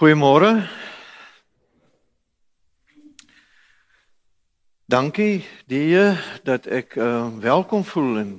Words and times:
Goeiemôre. 0.00 0.64
Dankie 4.88 5.44
die 5.68 5.92
dat 6.40 6.64
ek 6.64 6.96
uh, 6.96 7.28
welkom 7.36 7.84
voel 7.84 8.16
en 8.22 8.30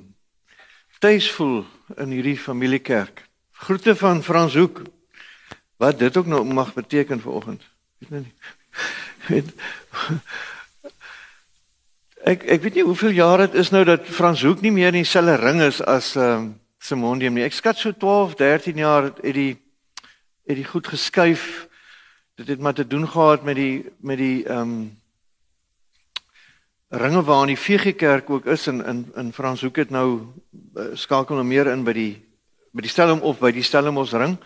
tuis 0.98 1.30
voel 1.30 1.62
in 2.02 2.16
hierdie 2.16 2.34
familiekerk. 2.34 3.22
Groete 3.62 3.94
van 3.94 4.24
Frans 4.26 4.58
Hoek. 4.58 4.82
Wat 5.78 6.02
dit 6.02 6.16
ook 6.16 6.26
nou 6.26 6.42
mag 6.50 6.74
beteken 6.74 7.22
vir 7.22 7.32
oggend. 7.32 7.62
Weet 7.98 8.10
nou 8.10 8.24
nie. 8.26 8.34
Ek 12.32 12.42
ek 12.42 12.62
weet 12.62 12.74
nie 12.74 12.88
hoeveel 12.90 13.14
jaar 13.22 13.46
dit 13.46 13.54
is 13.62 13.70
nou 13.70 13.84
dat 13.86 14.02
Frans 14.06 14.42
Hoek 14.42 14.66
nie 14.66 14.74
meer 14.74 14.90
in 14.90 15.04
dieselfde 15.04 15.38
ring 15.38 15.62
is 15.62 15.78
as 15.78 16.16
um, 16.18 16.56
Simondium 16.82 17.38
nie. 17.38 17.46
Ek 17.46 17.54
skat 17.54 17.78
so 17.78 17.94
12, 17.94 18.34
13 18.42 18.82
jaar 18.82 19.12
het 19.12 19.22
die 19.22 19.61
het 20.46 20.56
die 20.56 20.64
goed 20.64 20.86
geskuif. 20.86 21.68
Dit 22.34 22.48
het 22.48 22.60
maar 22.60 22.74
te 22.74 22.86
doen 22.86 23.08
gehad 23.08 23.42
met 23.42 23.56
die 23.56 23.92
met 24.00 24.18
die 24.18 24.44
ehm 24.44 24.60
um, 24.60 25.00
ringe 26.88 27.22
waar 27.24 27.40
in 27.48 27.54
die 27.54 27.58
VG 27.58 27.94
Kerk 27.96 28.30
ook 28.30 28.46
is 28.46 28.66
in 28.66 28.84
in 28.84 29.12
in 29.16 29.32
Frans 29.32 29.60
Hoek 29.60 29.76
het 29.76 29.90
nou 29.90 30.20
uh, 30.76 30.84
skakel 30.94 31.34
nou 31.34 31.46
meer 31.46 31.66
in 31.66 31.84
by 31.84 31.92
die 31.92 32.24
by 32.72 32.80
die 32.80 32.90
stelling 32.90 33.20
of 33.20 33.38
by 33.38 33.52
die 33.52 33.62
stellingmos 33.62 34.12
ring. 34.12 34.38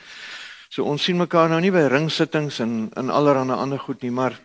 So 0.68 0.84
ons 0.84 1.02
sien 1.02 1.16
mekaar 1.16 1.48
nou 1.48 1.60
nie 1.60 1.70
by 1.70 1.86
ringsittings 1.86 2.58
en 2.60 2.90
in 2.94 3.10
allerlei 3.10 3.50
ander 3.54 3.78
goed 3.78 4.02
nie, 4.02 4.10
maar 4.10 4.38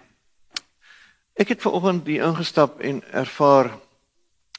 Ek 1.41 1.53
het 1.53 1.61
ver 1.63 1.71
oggend 1.71 2.05
hier 2.05 2.27
ingestap 2.27 2.81
en 2.83 2.99
ervaar 3.11 3.71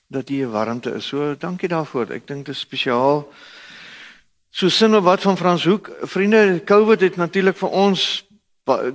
dat 0.08 0.28
hier 0.28 0.48
warmte 0.50 0.94
is. 0.96 1.06
So 1.06 1.34
dankie 1.38 1.68
daarvoor. 1.68 2.10
Ek 2.16 2.26
dink 2.26 2.46
dit 2.46 2.54
is 2.54 2.62
spesiaal. 2.64 3.26
So 4.52 4.68
sin 4.68 4.94
of 4.94 5.04
wat 5.04 5.22
van 5.22 5.36
Frans 5.36 5.64
Hoek. 5.64 5.90
Vriende, 6.00 6.60
COVID 6.64 7.00
het 7.00 7.16
natuurlik 7.16 7.56
vir 7.56 7.68
ons 7.68 8.02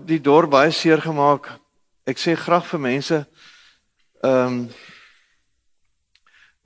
die 0.05 0.20
dorp 0.21 0.52
baie 0.53 0.70
seer 0.71 1.02
gemaak. 1.02 1.49
Ek 2.05 2.22
sê 2.22 2.36
graag 2.38 2.67
vir 2.69 2.83
mense 2.83 3.23
ehm 4.22 4.45
um, 4.45 4.61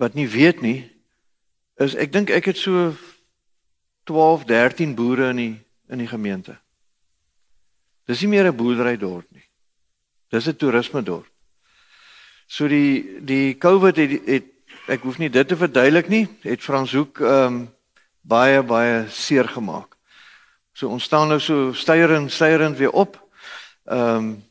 wat 0.02 0.16
nie 0.18 0.26
weet 0.26 0.64
nie 0.66 0.90
is 1.78 1.94
ek 1.94 2.10
dink 2.12 2.32
ek 2.34 2.48
het 2.50 2.58
so 2.58 2.96
12, 4.10 4.48
13 4.50 4.96
boere 4.98 5.30
in 5.30 5.40
die 5.40 5.56
in 5.94 6.02
die 6.02 6.10
gemeente. 6.10 6.58
Dis 8.08 8.22
nie 8.22 8.32
meer 8.36 8.52
'n 8.52 8.58
boerdery 8.58 8.98
dorp 8.98 9.28
nie. 9.32 9.48
Dis 10.32 10.48
'n 10.48 10.56
toerisme 10.56 11.04
dorp. 11.04 11.32
So 12.48 12.68
die 12.68 13.22
die 13.24 13.58
COVID 13.58 13.96
het, 13.96 14.28
het 14.28 14.46
ek 14.88 15.02
hoef 15.02 15.18
nie 15.18 15.30
dit 15.30 15.48
te 15.48 15.56
verduidelik 15.56 16.10
nie, 16.10 16.28
het 16.42 16.62
Franshoek 16.62 17.20
ehm 17.22 17.46
um, 17.46 17.70
baie 18.22 18.64
baie 18.64 19.10
seer 19.10 19.48
gemaak. 19.48 19.98
So 20.74 20.88
ons 20.88 21.04
staan 21.04 21.28
nou 21.28 21.40
so 21.40 21.74
steyerend 21.74 22.32
steyerend 22.32 22.78
weer 22.78 22.92
op. 22.92 23.20
Ehm 23.86 24.16
um, 24.16 24.50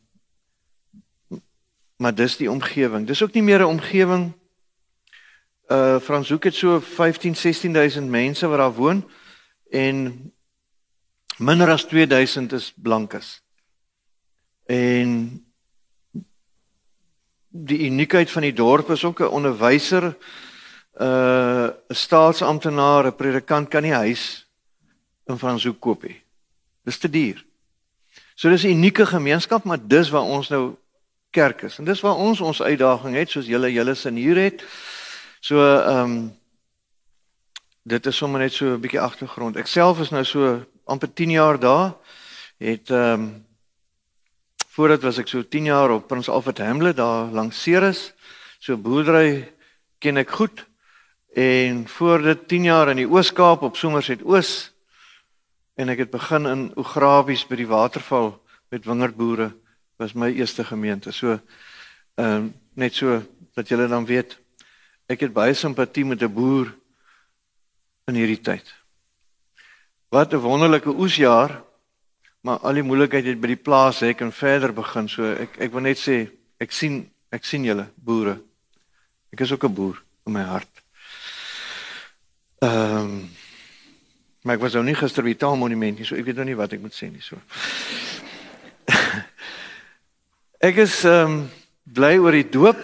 maar 2.01 2.15
dis 2.15 2.37
die 2.37 2.51
omgewing. 2.51 3.07
Dis 3.07 3.23
ook 3.23 3.33
nie 3.33 3.43
meer 3.43 3.61
'n 3.61 3.77
omgewing 3.77 4.33
uh 5.71 5.99
Franshoek 6.01 6.45
het 6.45 6.55
so 6.55 6.81
15 6.81 7.37
16000 7.37 8.09
mense 8.09 8.47
wat 8.47 8.59
daar 8.59 8.73
woon 8.75 9.11
en 9.71 10.33
minder 11.39 11.71
as 11.71 11.85
2000 11.85 12.53
is 12.53 12.73
blankes. 12.77 13.43
En 14.67 15.45
die 17.49 17.87
uniekheid 17.87 18.31
van 18.31 18.43
die 18.43 18.53
dorp 18.53 18.91
is 18.91 19.05
ook 19.05 19.21
'n 19.21 19.35
onderwyser 19.39 20.17
uh 20.99 21.71
'n 21.89 21.95
staatsamptenaar, 21.95 23.07
'n 23.07 23.17
predikant 23.17 23.69
kan 23.69 23.83
nie 23.83 23.93
huis 23.93 24.47
in 25.27 25.39
Franshoek 25.39 25.81
koop 25.81 26.03
nie. 26.03 26.23
Dis 26.85 26.99
te 26.99 27.11
duur. 27.11 27.45
So 28.35 28.49
dis 28.49 28.65
'n 28.65 28.75
unieke 28.77 29.07
gemeenskap, 29.07 29.65
maar 29.65 29.79
dis 29.83 30.11
waar 30.11 30.23
ons 30.23 30.49
nou 30.49 30.77
kerk 31.31 31.63
is. 31.63 31.79
En 31.79 31.85
dis 31.85 32.01
waar 32.01 32.17
ons 32.17 32.41
ons 32.41 32.63
uitdaging 32.63 33.15
het 33.15 33.31
soos 33.31 33.47
julle 33.47 33.73
julle 33.73 33.95
sin 33.95 34.17
hier 34.17 34.37
het. 34.37 34.65
So 35.41 35.61
ehm 35.61 35.99
um, 35.99 36.39
dit 37.83 38.07
is 38.07 38.17
sommer 38.17 38.41
net 38.41 38.53
so 38.53 38.67
'n 38.67 38.81
bietjie 38.81 39.01
agtergrond. 39.01 39.57
Ek 39.57 39.67
self 39.67 40.01
is 40.01 40.11
nou 40.11 40.25
so 40.25 40.67
amper 40.85 41.15
10 41.15 41.31
jaar 41.31 41.59
daar. 41.59 41.95
Het 42.59 42.91
ehm 42.91 43.13
um, 43.13 43.45
Voordat 44.71 45.03
was 45.03 45.19
ek 45.19 45.29
so 45.29 45.43
10 45.43 45.67
jaar 45.67 45.91
op 45.91 46.07
Prins 46.09 46.29
Alfred 46.31 46.59
Hamlet 46.59 46.97
daar 46.97 47.27
langs 47.35 47.59
Ceres. 47.63 48.13
So 48.63 48.79
boerdery 48.79 49.51
ken 49.99 50.17
ek 50.17 50.31
goed. 50.31 50.63
En 51.35 51.89
voor 51.89 52.23
dit 52.23 52.49
10 52.49 52.63
jaar 52.63 52.91
in 52.91 52.97
die 52.97 53.09
Oos-Kaap 53.09 53.63
op 53.63 53.77
Somerset 53.77 54.23
Oos 54.23 54.73
en 55.75 55.89
ek 55.89 56.05
het 56.05 56.11
begin 56.11 56.47
in 56.47 56.63
Ograbies 56.77 57.47
by 57.47 57.57
die 57.57 57.69
waterval 57.71 58.35
met 58.71 58.85
wingerdboere 58.85 59.53
was 59.97 60.13
my 60.13 60.33
eerste 60.33 60.65
gemeente. 60.65 61.13
So 61.13 61.39
ehm 62.15 62.45
uh, 62.45 62.51
net 62.75 62.95
so 62.95 63.21
dat 63.55 63.69
julle 63.69 63.89
dan 63.89 64.07
weet 64.07 64.39
ek 65.11 65.21
het 65.21 65.33
baie 65.33 65.55
simpatie 65.55 66.05
met 66.05 66.23
'n 66.23 66.33
boer 66.33 66.75
in 68.07 68.15
hierdie 68.15 68.41
tyd. 68.41 68.75
Wat 70.09 70.33
'n 70.33 70.41
wonderlike 70.41 70.89
oesjaar 70.89 71.71
Maar 72.41 72.63
al 72.65 72.79
die 72.81 72.85
moeilikheid 72.87 73.27
het 73.29 73.41
by 73.41 73.53
die 73.53 73.61
plaas 73.61 74.01
hek 74.01 74.23
en 74.25 74.33
verder 74.33 74.73
begin. 74.73 75.09
So 75.13 75.29
ek 75.29 75.59
ek 75.61 75.75
wil 75.75 75.85
net 75.85 76.01
sê 76.01 76.23
ek 76.61 76.73
sien 76.73 77.03
ek 77.33 77.45
sien 77.45 77.67
julle 77.69 77.91
boere. 78.01 78.39
Ek 79.33 79.45
is 79.45 79.53
ook 79.53 79.65
'n 79.65 79.75
boer 79.75 80.01
in 80.27 80.33
my 80.33 80.43
hart. 80.43 80.80
Ehm 82.61 82.97
um, 82.97 83.31
maar 84.43 84.57
ek 84.57 84.63
was 84.65 84.73
nou 84.77 84.83
nie 84.85 84.97
gister 84.97 85.25
by 85.25 85.35
die 85.35 85.41
taalmonument 85.41 85.99
nie, 85.99 86.07
so 86.09 86.17
ek 86.17 86.25
weet 86.25 86.37
nou 86.41 86.45
nie 86.49 86.57
wat 86.57 86.73
ek 86.73 86.81
moet 86.81 86.93
sê 86.97 87.07
nie 87.09 87.21
so. 87.25 87.37
ek 90.69 90.81
is 90.85 90.99
ehm 91.09 91.25
um, 91.25 91.39
bly 91.89 92.19
oor 92.21 92.37
die 92.37 92.49
doop. 92.53 92.77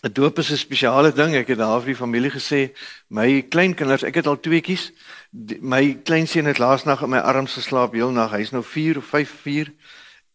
'n 0.00 0.12
Doop 0.16 0.38
is 0.38 0.52
'n 0.52 0.56
spesiale 0.56 1.12
ding. 1.12 1.36
Ek 1.36 1.52
het 1.52 1.58
daar 1.58 1.80
vir 1.84 1.92
die 1.92 2.00
familie 2.00 2.30
gesê, 2.30 2.72
my 3.12 3.42
kleinkinders, 3.50 4.06
ek 4.08 4.22
het 4.22 4.26
al 4.26 4.40
tweeetjies 4.40 4.92
die, 5.30 5.58
my 5.60 5.98
kleinseun 6.04 6.48
het 6.48 6.58
laasnag 6.58 7.02
in 7.02 7.10
my 7.10 7.20
arms 7.20 7.60
geslaap 7.60 7.92
heel 7.92 8.10
nag. 8.10 8.32
Hy's 8.32 8.52
nou 8.56 8.64
4 8.64 8.96
of 8.98 9.04
5 9.12 9.28
4 9.44 9.72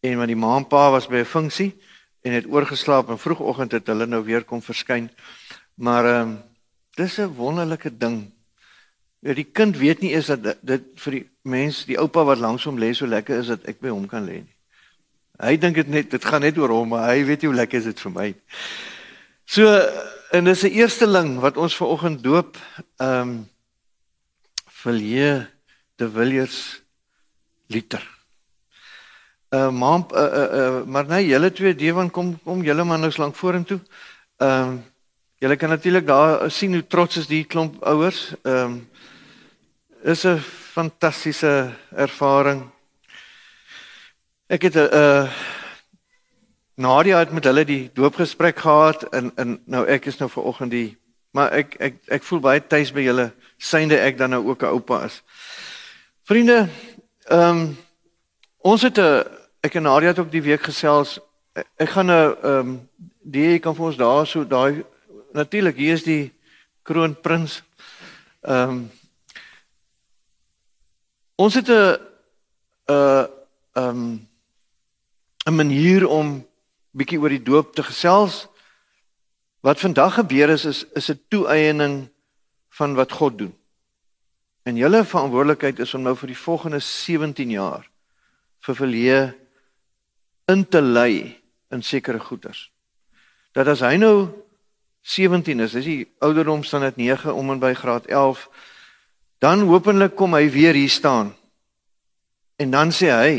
en 0.06 0.18
want 0.22 0.30
die 0.30 0.38
ma 0.38 0.56
en 0.56 0.68
pa 0.68 0.90
was 0.90 1.10
by 1.10 1.26
'n 1.26 1.34
funksie 1.34 1.74
en 2.22 2.32
het 2.32 2.46
oorgeslaap 2.46 3.10
en 3.10 3.18
vroegoggend 3.18 3.72
het 3.72 3.86
hulle 3.86 4.06
nou 4.06 4.22
weer 4.24 4.44
kom 4.44 4.62
verskyn. 4.62 5.10
Maar 5.74 6.04
ehm 6.04 6.28
um, 6.28 6.53
dis 6.96 7.18
'n 7.18 7.34
wonderlike 7.34 7.96
ding. 7.98 8.32
Ja, 9.24 9.34
die 9.34 9.48
kind 9.52 9.76
weet 9.76 10.00
nie 10.00 10.12
eens 10.14 10.26
dat 10.26 10.58
dit, 10.60 10.82
vir 10.94 11.12
die 11.12 11.30
mens, 11.42 11.84
die 11.84 11.98
oupa 11.98 12.24
wat 12.24 12.38
langs 12.38 12.64
hom 12.64 12.78
lê 12.78 12.92
so 12.92 13.06
lekker 13.06 13.38
is 13.38 13.46
dat 13.46 13.64
ek 13.64 13.80
by 13.80 13.88
hom 13.88 14.06
kan 14.06 14.26
lê 14.26 14.42
nie. 14.42 14.56
Hy 15.40 15.56
dink 15.56 15.74
dit 15.74 15.88
net 15.88 16.10
dit 16.10 16.24
gaan 16.24 16.44
net 16.44 16.58
oor 16.58 16.68
hom, 16.68 16.92
maar 16.92 17.08
hy 17.10 17.24
weet 17.24 17.42
nie 17.42 17.50
hoe 17.50 17.56
lekker 17.56 17.78
is 17.78 17.88
dit 17.88 18.00
vir 18.00 18.12
my. 18.12 18.28
So 19.44 19.66
en 20.30 20.44
dis 20.44 20.62
'n 20.62 20.76
eersteling 20.76 21.40
wat 21.40 21.56
ons 21.56 21.76
ver 21.76 21.86
oggend 21.86 22.22
doop. 22.22 22.56
Ehm 22.98 23.20
um, 23.20 23.48
Vilje 24.84 25.48
de 25.96 26.10
Villiers 26.10 26.82
liter. 27.66 28.04
Uh 29.50 29.70
maar 29.70 30.04
uh, 30.12 30.20
uh, 30.20 30.48
uh 30.58 30.84
maar 30.84 31.06
nee, 31.06 31.26
julle 31.26 31.52
twee 31.52 31.74
Dewan 31.74 32.10
kom 32.10 32.38
kom 32.42 32.62
julle 32.62 32.84
man 32.84 33.00
nou 33.00 33.12
lank 33.16 33.36
vorentoe. 33.36 33.80
Ehm 34.36 34.72
uh, 34.72 34.78
julle 35.38 35.56
kan 35.56 35.68
natuurlik 35.68 36.06
daar 36.06 36.50
sien 36.50 36.72
hoe 36.72 36.86
trots 36.86 37.16
is 37.16 37.26
die 37.26 37.44
klomp 37.44 37.82
ouers. 37.82 38.34
Ehm 38.42 38.64
um, 38.64 38.88
is 40.02 40.24
'n 40.24 40.38
fantastiese 40.74 41.72
ervaring. 41.96 42.70
Ek 44.46 44.62
het 44.62 44.74
'n 44.74 44.78
uh, 44.78 45.22
uh 45.22 45.30
Nadia 46.76 47.18
het 47.18 47.32
met 47.32 47.44
hulle 47.44 47.64
die 47.64 47.90
doopgesprek 47.94 48.58
gehad 48.58 49.02
en 49.02 49.32
en 49.36 49.60
nou 49.64 49.86
ek 49.86 50.06
is 50.06 50.18
nou 50.18 50.30
ver 50.30 50.42
oggend 50.42 50.70
die 50.70 50.98
maar 51.30 51.52
ek 51.52 51.74
ek 51.78 51.94
ek 52.06 52.22
voel 52.22 52.40
baie 52.40 52.62
tuis 52.66 52.92
by 52.94 53.02
julle 53.02 53.32
synde 53.58 53.98
ek 53.98 54.18
dan 54.18 54.30
nou 54.30 54.42
ook 54.48 54.62
'n 54.62 54.74
oupa 54.78 55.04
is. 55.04 55.22
Vriende, 56.24 56.68
ehm 57.26 57.50
um, 57.50 57.76
ons 58.58 58.82
het 58.82 58.98
'n 58.98 59.24
ek 59.60 59.74
en 59.74 59.82
Nadia 59.82 60.08
het 60.08 60.18
ook 60.18 60.30
die 60.30 60.42
week 60.42 60.62
gesels. 60.62 61.20
Ek, 61.52 61.66
ek 61.76 61.88
gaan 61.88 62.06
nou 62.06 62.36
ehm 62.42 62.58
um, 62.58 62.88
die 63.22 63.58
kan 63.58 63.74
vir 63.74 63.84
ons 63.84 63.96
daar 63.96 64.26
so 64.26 64.46
daai 64.46 64.84
natuurlik 65.34 65.76
hier 65.76 65.98
is 65.98 66.06
die 66.06 66.32
kroonprins. 66.86 67.62
Ehm 68.46 68.68
um, 68.68 68.90
ons 71.34 71.54
het 71.54 71.68
'n 71.68 71.98
'n 72.86 73.28
ehm 73.74 74.18
'n 75.46 75.56
manier 75.56 76.06
om 76.08 76.46
bietjie 76.92 77.18
oor 77.18 77.28
die 77.28 77.42
doop 77.42 77.74
te 77.74 77.82
gesels. 77.82 78.46
Wat 79.60 79.80
vandag 79.80 80.14
gebeur 80.14 80.48
is 80.48 80.64
is 80.64 80.84
is 80.94 81.10
'n 81.10 81.20
toeëning 81.28 82.08
van 82.68 82.94
wat 82.94 83.12
God 83.12 83.38
doen. 83.38 83.54
En 84.62 84.76
julle 84.76 85.04
verantwoordelikheid 85.04 85.78
is 85.78 85.94
om 85.94 86.02
nou 86.02 86.16
vir 86.16 86.26
die 86.26 86.38
volgende 86.38 86.78
17 86.78 87.50
jaar 87.50 87.90
vir 88.60 88.74
verlee 88.74 89.32
in 90.46 90.68
te 90.68 90.80
lei 90.82 91.42
in 91.70 91.82
sekere 91.82 92.18
goeders. 92.18 92.70
Dat 93.52 93.66
as 93.66 93.80
hy 93.80 93.96
nou 93.96 94.43
17 95.04 95.60
is, 95.60 95.74
is 95.76 95.84
die 95.84 96.02
ouderdom 96.24 96.64
staan 96.64 96.86
dit 96.88 96.96
9 96.96 97.34
om 97.36 97.50
en 97.52 97.60
by 97.60 97.74
graad 97.76 98.06
11, 98.08 98.48
dan 99.44 99.66
hopelik 99.68 100.14
kom 100.16 100.34
hy 100.34 100.48
weer 100.50 100.74
hier 100.74 100.90
staan 100.90 101.34
En 102.56 102.70
dan 102.70 102.92
sê 102.94 103.10
hy 103.10 103.36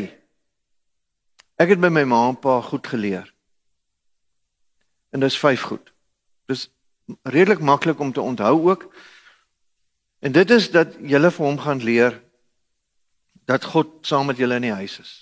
ek 1.55 1.71
het 1.71 1.79
by 1.79 1.91
my 1.93 2.03
ma 2.03 2.21
en 2.29 2.39
pa 2.39 2.59
goed 2.61 2.87
geleer. 2.87 3.27
En 5.15 5.23
dis 5.23 5.37
vyf 5.39 5.61
goed. 5.69 5.91
Dis 6.51 6.67
redelik 7.23 7.63
maklik 7.63 7.99
om 8.03 8.11
te 8.11 8.21
onthou 8.21 8.57
ook. 8.67 8.89
En 10.19 10.35
dit 10.35 10.49
is 10.51 10.67
dat 10.73 10.97
jy 10.99 11.21
vir 11.21 11.45
hom 11.45 11.59
gaan 11.63 11.83
leer 11.83 12.19
dat 13.47 13.63
God 13.63 14.01
saam 14.01 14.27
met 14.27 14.41
julle 14.41 14.57
in 14.59 14.67
die 14.67 14.75
huis 14.75 14.99
is. 14.99 15.13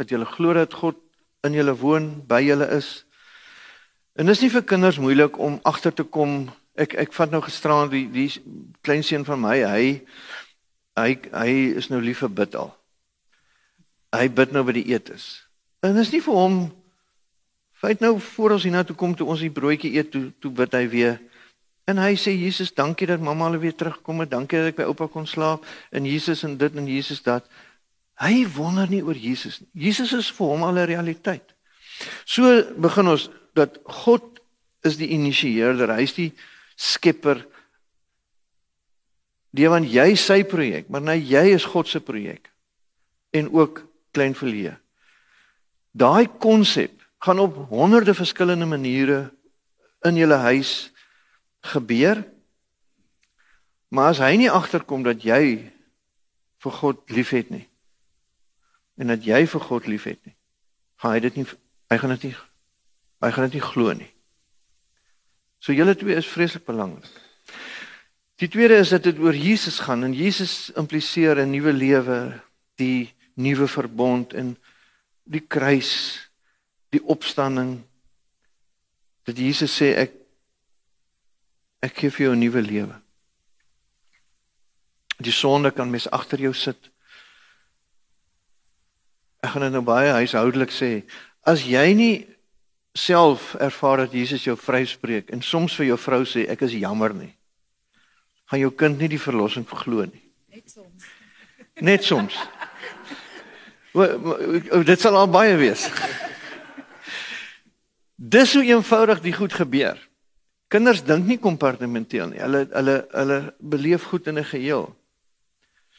Dat 0.00 0.08
julle 0.08 0.24
glo 0.24 0.54
dat 0.56 0.72
God 0.72 0.96
in 1.44 1.52
julle 1.52 1.74
woon, 1.76 2.24
by 2.26 2.40
julle 2.46 2.70
is. 2.78 3.04
En 4.18 4.26
dis 4.26 4.40
nie 4.42 4.50
vir 4.50 4.64
kinders 4.66 4.98
moeilik 4.98 5.38
om 5.38 5.60
agter 5.68 5.94
te 5.94 6.02
kom. 6.02 6.48
Ek 6.78 6.94
ek 6.98 7.14
vat 7.14 7.30
nou 7.30 7.42
gisteraan 7.42 7.90
die 7.92 8.06
die 8.10 8.30
klein 8.82 9.04
seun 9.06 9.26
van 9.26 9.40
my, 9.42 9.58
hy 9.62 9.86
hy 10.98 11.14
hy 11.30 11.52
is 11.78 11.90
nou 11.92 12.00
lief 12.02 12.24
vir 12.24 12.34
bid 12.40 12.56
al. 12.58 12.72
Hy 14.14 14.26
bid 14.28 14.52
nou 14.52 14.64
by 14.66 14.74
die 14.78 14.88
eetes. 14.90 15.46
En 15.86 15.94
dis 15.94 16.10
nie 16.12 16.24
vir 16.24 16.34
hom 16.34 16.58
Fyt 17.78 18.00
nou 18.02 18.16
voor 18.18 18.56
ons 18.56 18.64
hiernatoe 18.66 18.96
kom 18.98 19.12
toe 19.14 19.28
ons 19.30 19.42
die 19.44 19.52
broodjie 19.54 19.92
eet 19.94 20.10
toe 20.10 20.28
toe 20.42 20.50
bid 20.50 20.72
hy 20.74 20.86
weer. 20.90 21.18
En 21.88 22.00
hy 22.02 22.16
sê 22.20 22.34
Jesus, 22.34 22.72
dankie 22.74 23.06
dat 23.08 23.22
mamma 23.22 23.46
al 23.46 23.60
weer 23.62 23.76
terugkom 23.76 24.24
het. 24.24 24.32
Dankie 24.32 24.58
dat 24.58 24.72
ek 24.72 24.80
by 24.80 24.88
oupa 24.90 25.06
kon 25.08 25.28
slaap. 25.30 25.64
En 25.94 26.06
Jesus 26.06 26.42
en 26.44 26.56
dit 26.58 26.74
en 26.74 26.88
Jesus 26.90 27.22
dat. 27.22 27.46
Hy 28.18 28.42
wonder 28.56 28.90
nie 28.90 29.00
oor 29.06 29.16
Jesus 29.16 29.60
nie. 29.62 29.70
Jesus 29.86 30.12
is 30.12 30.32
vir 30.34 30.50
hom 30.50 30.66
al 30.66 30.74
'n 30.82 30.90
realiteit. 30.90 31.54
So 32.26 32.42
begin 32.76 33.08
ons 33.14 33.30
dat 33.58 33.78
God 34.02 34.38
is 34.86 34.98
die 35.00 35.10
initieerder. 35.14 35.90
Hy's 35.98 36.14
die 36.16 36.30
skepper. 36.78 37.42
Die 39.54 39.68
want 39.70 39.88
jy 39.90 40.12
sy 40.20 40.42
projek, 40.46 40.90
maar 40.92 41.02
nou 41.02 41.16
jy 41.16 41.48
is 41.56 41.66
God 41.68 41.88
se 41.90 42.00
projek. 42.04 42.50
En 43.34 43.50
ook 43.52 43.82
klein 44.16 44.36
verlee. 44.38 44.74
Daai 45.98 46.28
konsep 46.40 46.94
gaan 47.24 47.42
op 47.42 47.56
honderde 47.72 48.14
verskillende 48.14 48.68
maniere 48.68 49.30
in 50.06 50.20
julle 50.20 50.38
huis 50.46 50.92
gebeur. 51.72 52.22
Maar 53.88 54.12
as 54.14 54.22
hy 54.22 54.36
nie 54.38 54.52
agterkom 54.52 55.02
dat 55.02 55.24
jy 55.24 55.72
vir 56.62 56.78
God 56.82 57.02
liefhet 57.14 57.50
nie 57.54 57.64
en 58.98 59.12
dat 59.12 59.22
jy 59.22 59.44
vir 59.46 59.62
God 59.62 59.86
liefhet 59.86 60.18
nie, 60.26 60.34
gaan 60.98 61.14
hy 61.14 61.20
dit 61.22 61.36
nie 61.38 61.46
hy 61.88 61.98
gaan 62.02 62.12
dit 62.16 62.24
nie 62.28 62.34
hy 63.20 63.30
gaan 63.34 63.48
dit 63.48 63.58
nie 63.58 63.64
glo 63.64 63.92
nie. 63.92 64.10
So 65.58 65.74
julle 65.74 65.96
twee 65.98 66.16
is 66.18 66.28
vreeslik 66.30 66.64
belangrik. 66.68 67.08
Die 68.38 68.48
tweede 68.48 68.78
is 68.78 68.92
dat 68.94 69.02
dit 69.02 69.18
oor 69.18 69.34
Jesus 69.34 69.80
gaan 69.82 70.04
en 70.06 70.14
Jesus 70.14 70.70
impliseer 70.78 71.40
'n 71.42 71.50
nuwe 71.50 71.72
lewe, 71.72 72.40
die 72.78 73.14
nuwe 73.34 73.66
verbond 73.66 74.32
en 74.32 74.56
die 75.24 75.42
kruis 75.42 76.28
die 76.94 77.02
opstanding 77.04 77.82
dat 79.26 79.38
Jesus 79.38 79.74
sê 79.74 79.92
ek 79.96 80.14
ek 81.82 81.98
gee 81.98 82.10
vir 82.10 82.24
jou 82.26 82.34
'n 82.34 82.40
nuwe 82.40 82.62
lewe. 82.62 82.96
Die 85.18 85.32
sonde 85.32 85.70
kan 85.70 85.90
mes 85.90 86.10
agter 86.10 86.38
jou 86.40 86.54
sit. 86.54 86.90
Ek 89.42 89.50
gaan 89.50 89.62
dit 89.62 89.72
nou 89.72 89.82
baie 89.82 90.12
huishoudelik 90.12 90.70
sê. 90.70 91.02
As 91.42 91.62
jy 91.66 91.94
nie 91.94 92.37
self 92.98 93.54
ervaar 93.54 94.04
dat 94.04 94.12
Jesus 94.12 94.44
jou 94.44 94.56
vryspreek 94.58 95.30
en 95.30 95.42
soms 95.42 95.76
vir 95.78 95.92
jou 95.92 95.98
vrou 95.98 96.24
sê 96.26 96.48
ek 96.50 96.66
is 96.66 96.76
jammer 96.78 97.14
nie. 97.14 97.38
gaan 98.48 98.62
jou 98.64 98.70
kind 98.72 99.00
nie 99.00 99.10
die 99.12 99.20
verlossing 99.20 99.66
verglo 99.68 100.06
nie. 100.08 100.24
Net 100.48 100.72
soms. 100.72 101.08
Net 101.84 102.04
soms. 102.04 102.38
Dit 104.88 105.02
sal 105.02 105.18
al 105.20 105.28
baie 105.32 105.56
wees. 105.60 105.84
Dis 108.16 108.54
hoe 108.56 108.64
eenvoudig 108.64 109.20
die 109.22 109.34
goed 109.36 109.54
gebeur. 109.54 110.00
Kinders 110.72 111.04
dink 111.04 111.28
nie 111.28 111.38
kompartementeel 111.40 112.32
nie. 112.32 112.40
Hulle 112.40 112.64
hulle 112.72 112.96
hulle 113.12 113.38
beleef 113.60 114.08
goed 114.10 114.26
in 114.26 114.38
'n 114.38 114.44
geheel. 114.44 114.88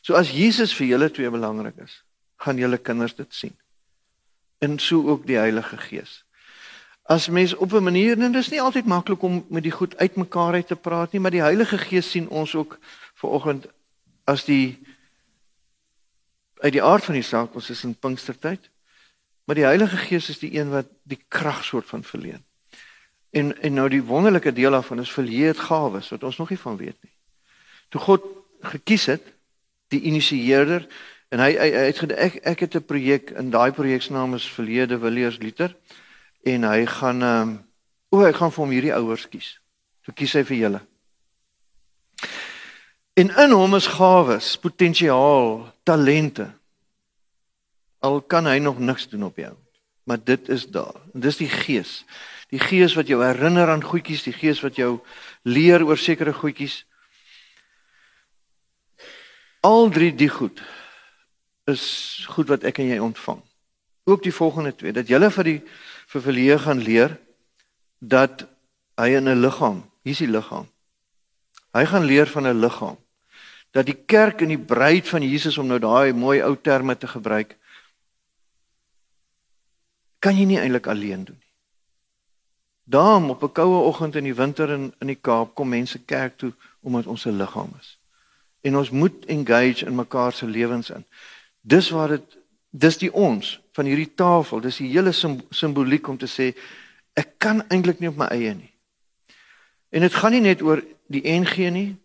So 0.02 0.16
as 0.16 0.32
Jesus 0.32 0.74
vir 0.74 0.88
julle 0.88 1.10
twee 1.10 1.30
belangrik 1.30 1.78
is, 1.78 2.04
gaan 2.38 2.58
julle 2.58 2.78
kinders 2.78 3.16
dit 3.16 3.34
sien. 3.34 3.56
En 4.60 4.80
so 4.80 5.08
ook 5.08 5.26
die 5.28 5.38
Heilige 5.38 5.78
Gees. 5.78 6.24
As 7.10 7.28
mens 7.28 7.56
op 7.56 7.72
'n 7.74 7.84
manier 7.84 8.12
en 8.12 8.32
dit 8.32 8.42
is 8.42 8.50
nie 8.50 8.62
altyd 8.62 8.86
maklik 8.86 9.22
om 9.22 9.46
met 9.50 9.64
die 9.64 9.72
goed 9.72 9.98
uitmekaar 9.98 10.54
uit 10.54 10.68
te 10.68 10.76
praat 10.76 11.12
nie, 11.12 11.22
maar 11.22 11.32
die 11.32 11.42
Heilige 11.42 11.78
Gees 11.78 12.10
sien 12.10 12.30
ons 12.30 12.56
ook 12.56 12.78
ver 13.14 13.30
oggend 13.30 13.66
as 14.24 14.46
die 14.46 14.78
uit 16.60 16.74
die 16.74 16.84
aard 16.84 17.04
van 17.04 17.14
die 17.14 17.24
saak 17.24 17.56
ons 17.56 17.70
is 17.70 17.84
in 17.84 17.96
Pinkstertyd. 17.96 18.70
Maar 19.44 19.56
die 19.56 19.66
Heilige 19.66 19.98
Gees 19.98 20.30
is 20.30 20.40
die 20.40 20.54
een 20.60 20.70
wat 20.70 20.86
die 21.04 21.18
krag 21.28 21.64
soort 21.66 21.88
van 21.88 22.04
verleen. 22.04 22.44
En 23.30 23.62
en 23.62 23.74
nou 23.74 23.90
die 23.90 24.04
wonderlike 24.04 24.54
deel 24.54 24.72
daarvan 24.72 25.00
is 25.00 25.12
verleed 25.12 25.60
gawes 25.60 26.10
wat 26.10 26.24
ons 26.24 26.38
nog 26.38 26.50
nie 26.50 26.60
van 26.60 26.78
weet 26.78 26.98
nie. 27.02 27.14
Toe 27.90 28.02
God 28.02 28.24
gekies 28.62 29.06
het 29.06 29.34
die 29.88 30.02
initieerder 30.02 30.86
en 31.30 31.40
hy 31.40 31.52
hy, 31.58 31.72
hy 31.72 31.88
het 31.90 32.00
gedink 32.00 32.20
ek 32.20 32.36
ek 32.44 32.60
het 32.60 32.76
'n 32.76 32.86
projek 32.86 33.32
en 33.32 33.50
daai 33.50 33.72
projek 33.72 34.02
se 34.02 34.14
naam 34.14 34.34
is 34.34 34.52
Verlede 34.54 35.00
Villiers 35.00 35.38
Liter 35.38 35.76
en 36.44 36.64
hy 36.64 36.86
gaan 36.86 37.24
ehm 37.24 37.50
um, 37.50 37.58
o 38.10 38.24
hy 38.24 38.32
gaan 38.34 38.52
vir 38.52 38.64
hom 38.64 38.72
hierdie 38.74 38.94
ouers 38.96 39.28
kies. 39.30 39.60
Toe 40.02 40.14
kies 40.18 40.34
hy 40.34 40.42
vir 40.44 40.58
julle. 40.58 40.80
En 43.14 43.30
in 43.44 43.52
hom 43.54 43.76
is 43.78 43.88
gawes, 43.88 44.56
potensiaal, 44.58 45.68
talente. 45.86 46.48
Al 48.02 48.22
kan 48.22 48.48
hy 48.50 48.58
nog 48.64 48.80
niks 48.80 49.06
doen 49.12 49.28
op 49.28 49.38
jou 49.38 49.54
maar 50.10 50.24
dit 50.24 50.50
is 50.50 50.68
daar. 50.68 50.96
En 51.14 51.20
dis 51.20 51.38
die 51.38 51.50
gees. 51.50 52.06
Die 52.50 52.60
gees 52.60 52.96
wat 52.98 53.08
jou 53.08 53.22
herinner 53.22 53.70
aan 53.70 53.84
goedjies 53.86 54.24
die 54.26 54.34
gees 54.34 54.62
wat 54.66 54.80
jou 54.82 54.96
leer 55.46 55.86
oor 55.86 56.02
sekere 56.02 56.34
goedjies. 56.34 56.82
Al 59.62 59.92
drie 59.94 60.10
die 60.16 60.32
goed 60.34 60.64
is 61.70 61.84
goed 62.34 62.50
wat 62.50 62.66
ek 62.66 62.82
en 62.82 62.90
jy 62.90 62.98
ontvang. 63.06 63.44
Ook 64.10 64.26
die 64.26 64.34
volgende 64.34 64.74
twee 64.74 64.96
dat 64.98 65.14
julle 65.14 65.30
vir 65.30 65.46
die 65.46 65.60
vir 66.10 66.26
verleë 66.26 66.58
gaan 66.66 66.82
leer 66.84 67.18
dat 68.00 68.48
hy 68.98 69.10
in 69.20 69.30
'n 69.30 69.42
liggaam 69.42 69.84
hier's 70.04 70.24
die 70.24 70.32
liggaam 70.32 70.68
hy 71.74 71.86
gaan 71.86 72.06
leer 72.06 72.28
van 72.28 72.48
'n 72.48 72.60
liggaam 72.60 72.98
dat 73.72 73.86
die 73.86 74.00
kerk 74.06 74.42
en 74.42 74.48
die 74.48 74.66
bruid 74.74 75.08
van 75.10 75.22
Jesus 75.22 75.58
om 75.58 75.68
nou 75.68 75.80
daai 75.80 76.14
mooi 76.14 76.42
ou 76.42 76.56
terme 76.58 76.98
te 76.98 77.08
gebruik 77.08 77.58
kan 80.20 80.36
jy 80.36 80.46
nie 80.46 80.60
eintlik 80.60 80.88
alleen 80.88 81.24
doen 81.24 81.38
nie. 81.40 81.50
Daarom 82.90 83.30
op 83.30 83.44
'n 83.44 83.52
koue 83.52 83.84
oggend 83.84 84.16
in 84.16 84.24
die 84.24 84.34
winter 84.34 84.70
in 84.70 84.94
in 85.00 85.08
die 85.08 85.22
Kaap 85.22 85.56
kom 85.56 85.70
mense 85.70 86.00
kerk 86.00 86.38
toe 86.38 86.54
omdat 86.82 87.06
ons 87.06 87.26
'n 87.26 87.38
liggaam 87.38 87.72
is. 87.80 87.98
En 88.62 88.78
ons 88.78 88.90
moet 88.90 89.26
engage 89.26 89.86
in 89.86 89.96
mekaar 89.96 90.34
se 90.34 90.46
lewens 90.46 90.90
in. 90.90 91.06
Dis 91.62 91.90
waar 91.90 92.08
dit 92.08 92.38
dis 92.70 92.98
die 92.98 93.12
ons 93.14 93.58
van 93.74 93.86
hierdie 93.86 94.12
tafel, 94.16 94.62
dis 94.62 94.78
die 94.78 94.92
hele 94.92 95.14
simboliek 95.14 96.08
om 96.08 96.18
te 96.18 96.28
sê 96.30 96.54
ek 97.18 97.38
kan 97.42 97.64
eintlik 97.70 98.00
nie 98.00 98.10
op 98.12 98.20
my 98.20 98.30
eie 98.34 98.54
nie. 98.54 98.72
En 99.90 100.06
dit 100.06 100.14
gaan 100.14 100.36
nie 100.36 100.44
net 100.46 100.62
oor 100.62 100.82
die 101.10 101.24
NG 101.26 101.72
nie. 101.74 101.98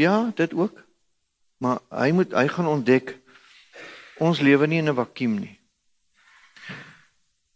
Ja, 0.00 0.30
dit 0.34 0.54
ook. 0.54 0.84
Maar 1.58 1.82
hy 1.90 2.10
moet 2.16 2.32
hy 2.32 2.46
gaan 2.48 2.70
ontdek 2.70 3.16
ons 4.22 4.40
lewe 4.40 4.66
nie 4.66 4.78
in 4.78 4.88
'n 4.88 4.94
vakuum 4.94 5.38
nie. 5.38 5.58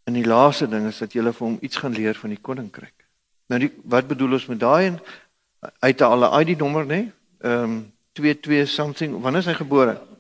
En 0.05 0.13
die 0.13 0.27
laaste 0.27 0.69
ding 0.69 0.87
is 0.87 0.99
dat 0.99 1.13
jy 1.13 1.23
vir 1.23 1.47
hom 1.47 1.59
iets 1.61 1.77
gaan 1.77 1.93
leer 1.93 2.15
van 2.15 2.31
die 2.31 2.41
koninkryk. 2.41 3.07
Nou 3.47 3.61
die, 3.61 3.71
wat 3.85 4.09
bedoel 4.09 4.33
ons 4.33 4.47
met 4.47 4.61
daai 4.61 4.87
en 4.87 5.01
uit 5.81 6.03
al 6.03 6.25
'n 6.25 6.41
ID 6.41 6.59
nommer 6.59 6.87
nê? 6.87 7.13
Ehm 7.41 7.63
um, 7.63 7.93
22 8.13 8.69
something. 8.69 9.21
Wanneer 9.21 9.41
is 9.41 9.47
hy 9.47 9.55
gebore? 9.55 10.12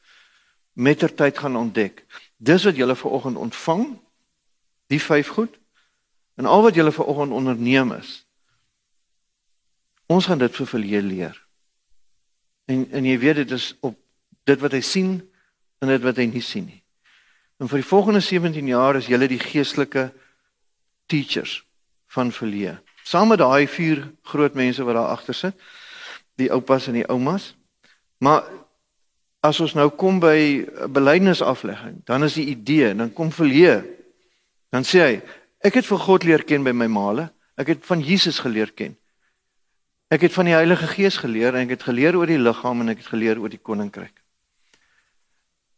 mettertyd 0.73 1.37
gaan 1.37 1.55
ontdek. 1.55 2.05
Dis 2.37 2.63
wat 2.63 2.75
julle 2.75 2.95
vanoggend 2.95 3.37
ontvang, 3.37 3.99
die 4.87 5.01
vyf 5.01 5.27
goed. 5.27 5.59
En 6.35 6.45
al 6.45 6.61
wat 6.61 6.75
julle 6.75 6.91
vanoggend 6.91 7.31
onderneem 7.31 7.91
is 7.91 8.25
ons 10.05 10.25
gaan 10.25 10.37
dit 10.37 10.55
vir 10.55 10.67
verleer 10.67 11.01
leer. 11.01 11.42
En 12.65 12.87
en 12.91 13.05
jy 13.05 13.17
weet 13.19 13.43
dit 13.43 13.51
is 13.51 13.73
op 13.81 13.97
dit 14.43 14.59
wat 14.59 14.71
hy 14.71 14.81
sien 14.81 15.17
en 15.83 15.91
dit 15.91 16.03
wat 16.03 16.17
hy 16.19 16.27
nie 16.31 16.43
sien 16.43 16.65
nie. 16.65 16.81
En 17.59 17.69
vir 17.71 17.83
die 17.83 17.87
volgende 17.87 18.19
17 18.23 18.67
jaar 18.67 18.97
is 18.99 19.07
julle 19.07 19.27
die 19.27 19.39
geestelike 19.39 20.09
teachers 21.11 21.61
van 22.15 22.31
verleer. 22.31 22.81
Saam 23.03 23.33
met 23.33 23.41
daai 23.41 23.67
vier 23.67 24.05
groot 24.31 24.55
mense 24.55 24.83
wat 24.83 24.95
daar 24.95 25.11
agter 25.15 25.35
sit, 25.35 25.65
die 26.39 26.51
oupas 26.51 26.87
en 26.87 26.97
die 26.97 27.07
oumas. 27.11 27.51
Maar 28.23 28.47
as 29.43 29.59
ons 29.59 29.75
nou 29.75 29.89
kom 29.99 30.21
by 30.23 30.63
belydenisaflegging, 30.91 31.99
dan 32.07 32.23
is 32.23 32.37
die 32.39 32.47
idee 32.53 32.93
dan 32.95 33.11
kom 33.13 33.31
verleer. 33.31 33.83
Dan 34.71 34.87
sê 34.87 35.03
hy, 35.03 35.15
ek 35.63 35.81
het 35.81 35.87
vir 35.87 36.03
God 36.05 36.27
leer 36.27 36.45
ken 36.47 36.63
by 36.63 36.71
my 36.75 36.87
maale. 36.87 37.27
Ek 37.59 37.73
het 37.75 37.83
van 37.85 38.01
Jesus 38.01 38.39
geleer 38.41 38.71
ken. 38.73 38.95
Ek 40.13 40.21
het 40.27 40.33
van 40.35 40.45
die 40.45 40.53
Heilige 40.53 40.87
Gees 40.91 41.15
geleer 41.17 41.55
en 41.55 41.63
ek 41.65 41.71
het 41.73 41.85
geleer 41.87 42.13
oor 42.19 42.29
die 42.29 42.37
liggaam 42.37 42.83
en 42.83 42.91
ek 42.93 42.99
het 43.01 43.09
geleer 43.15 43.39
oor 43.41 43.49
die 43.49 43.61
koninkryk. 43.61 44.13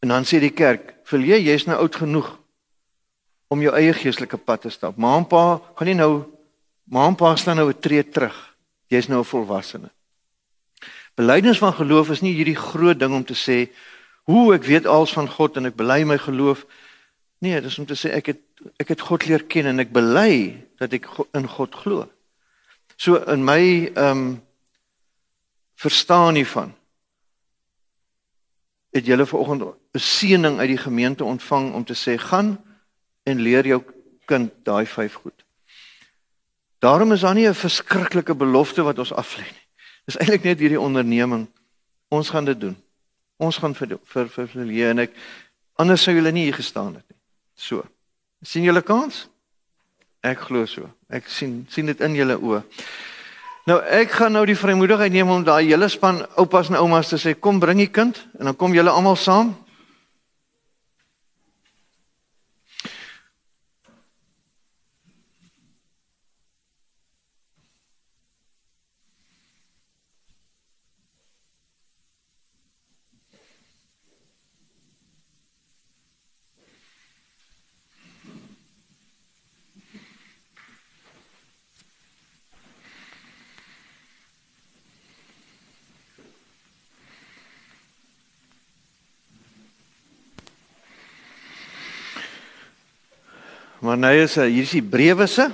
En 0.04 0.12
dan 0.12 0.28
sê 0.28 0.42
die 0.44 0.52
kerk, 0.52 0.96
"Verlee, 1.08 1.40
jy's 1.40 1.66
nou 1.66 1.78
oud 1.80 1.96
genoeg 1.96 2.38
om 3.48 3.62
jou 3.62 3.74
eie 3.74 3.94
geestelike 3.94 4.38
pad 4.38 4.62
te 4.62 4.70
stap. 4.70 4.98
Ma 4.98 5.18
en 5.18 5.28
pa 5.28 5.62
gaan 5.76 5.88
nie 5.88 5.96
nou 5.96 6.26
ma 6.84 7.08
en 7.08 7.16
pa 7.16 7.36
staan 7.36 7.56
nou 7.56 7.70
'n 7.70 7.80
tree 7.80 8.04
terug. 8.04 8.56
Jy's 8.88 9.08
nou 9.08 9.20
'n 9.20 9.24
volwassene." 9.24 9.90
Belydenis 11.16 11.58
van 11.58 11.74
geloof 11.74 12.10
is 12.10 12.22
nie 12.22 12.34
hierdie 12.34 12.56
groot 12.56 13.00
ding 13.00 13.14
om 13.14 13.24
te 13.24 13.34
sê, 13.34 13.72
"Hoe 14.24 14.54
ek 14.54 14.64
weet 14.64 14.86
alles 14.86 15.14
van 15.14 15.30
God 15.30 15.58
en 15.58 15.66
ek 15.66 15.76
bely 15.76 16.04
my 16.04 16.18
geloof." 16.18 16.66
Nee, 17.40 17.62
dis 17.62 17.80
om 17.80 17.86
te 17.86 17.94
sê 17.94 18.12
ek 18.12 18.26
het 18.26 18.40
ek 18.80 18.88
het 18.88 19.02
God 19.02 19.26
leer 19.26 19.44
ken 19.44 19.66
en 19.66 19.80
ek 19.80 19.92
bely 19.92 20.66
dat 20.78 20.94
ek 20.94 21.08
in 21.34 21.48
God 21.48 21.76
glo. 21.76 22.10
So 22.96 23.16
in 23.16 23.44
my 23.44 23.92
ehm 23.94 24.18
um, 24.18 24.44
verstaan 25.76 26.36
hiervan 26.36 26.74
het 28.96 29.06
julle 29.06 29.26
vanoggend 29.26 29.64
'n 29.64 30.00
seëning 30.00 30.60
uit 30.60 30.68
die 30.68 30.78
gemeente 30.78 31.24
ontvang 31.24 31.74
om 31.74 31.84
te 31.84 31.94
sê 31.94 32.18
gaan 32.18 32.64
en 33.24 33.40
leer 33.40 33.66
jou 33.66 33.84
kind 34.26 34.52
daai 34.64 34.86
vyf 34.86 35.14
goed. 35.14 35.46
Daarom 36.80 37.12
is 37.12 37.22
daar 37.22 37.34
nie 37.34 37.48
'n 37.48 37.54
verskriklike 37.54 38.36
belofte 38.36 38.82
wat 38.84 39.00
ons 39.00 39.14
aflê 39.14 39.44
nie. 39.44 39.68
Dis 40.06 40.18
eintlik 40.18 40.44
net 40.44 40.60
hierdie 40.60 40.80
onderneming. 40.80 41.48
Ons 42.08 42.30
gaan 42.30 42.46
dit 42.46 42.60
doen. 42.60 42.78
Ons 43.38 43.58
gaan 43.58 43.76
vir 43.76 44.00
vir 44.04 44.30
vir, 44.30 44.48
vir 44.48 44.66
leer 44.66 44.90
en 44.90 45.00
ek 45.00 45.12
anders 45.76 46.04
sou 46.04 46.16
julle 46.16 46.32
nie 46.32 46.44
hier 46.44 46.54
gestaan 46.54 46.96
het 46.96 47.10
nie. 47.10 47.20
So. 47.56 47.84
sien 48.42 48.64
julle 48.64 48.82
kans? 48.82 49.28
Ek 50.26 50.48
glo 50.48 50.66
so. 50.66 50.88
Ek 51.14 51.28
sien 51.30 51.60
sien 51.70 51.86
dit 51.86 52.00
in 52.02 52.16
julle 52.18 52.38
oë. 52.40 52.64
Nou 53.70 53.78
ek 53.98 54.16
gaan 54.18 54.34
nou 54.34 54.44
die 54.46 54.58
vrymoedigheid 54.58 55.14
neem 55.14 55.30
om 55.30 55.44
daai 55.46 55.68
hele 55.68 55.90
span 55.90 56.24
oupas 56.42 56.72
en 56.72 56.80
oumas 56.80 57.12
te 57.12 57.20
sê 57.22 57.36
kom 57.38 57.60
bring 57.62 57.82
die 57.82 57.92
kind 57.94 58.18
en 58.40 58.50
dan 58.50 58.58
kom 58.58 58.74
julle 58.74 58.94
almal 58.94 59.18
saam. 59.22 59.54
Maar 93.86 93.98
nou 93.98 94.16
is 94.18 94.36
hier 94.36 94.64
is 94.64 94.72
die 94.74 94.82
brewe 94.82 95.28
se 95.30 95.46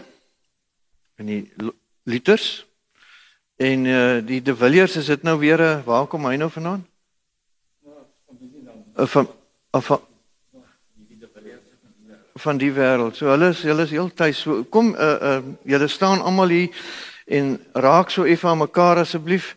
in 1.19 1.27
die 1.27 1.41
liters 2.07 2.65
en 3.59 3.83
uh, 3.85 4.21
die 4.23 4.39
De 4.41 4.55
Villiers 4.55 4.95
is 4.95 5.09
dit 5.11 5.23
nou 5.27 5.35
weer 5.39 5.59
'n 5.59 5.79
uh, 5.79 5.83
waar 5.85 6.07
kom 6.07 6.25
hy 6.25 6.38
nou 6.39 6.47
vandaan? 6.51 6.85
Uh, 8.95 9.05
van 9.05 9.27
of 9.71 9.85
van 9.85 10.00
van 12.33 12.57
die 12.57 12.71
wêreld. 12.71 13.15
So 13.15 13.27
hulle 13.27 13.50
is 13.50 13.61
hulle 13.61 13.83
is 13.83 13.91
heel 13.91 14.13
tuis. 14.13 14.39
So 14.39 14.63
kom 14.63 14.95
uh 14.95 15.17
uh 15.21 15.43
julle 15.63 15.88
staan 15.88 16.21
almal 16.21 16.50
hier 16.50 16.69
en 17.25 17.59
raak 17.73 18.09
so 18.09 18.23
effe 18.23 18.47
aan 18.47 18.57
mekaar 18.57 18.97
asseblief 18.97 19.55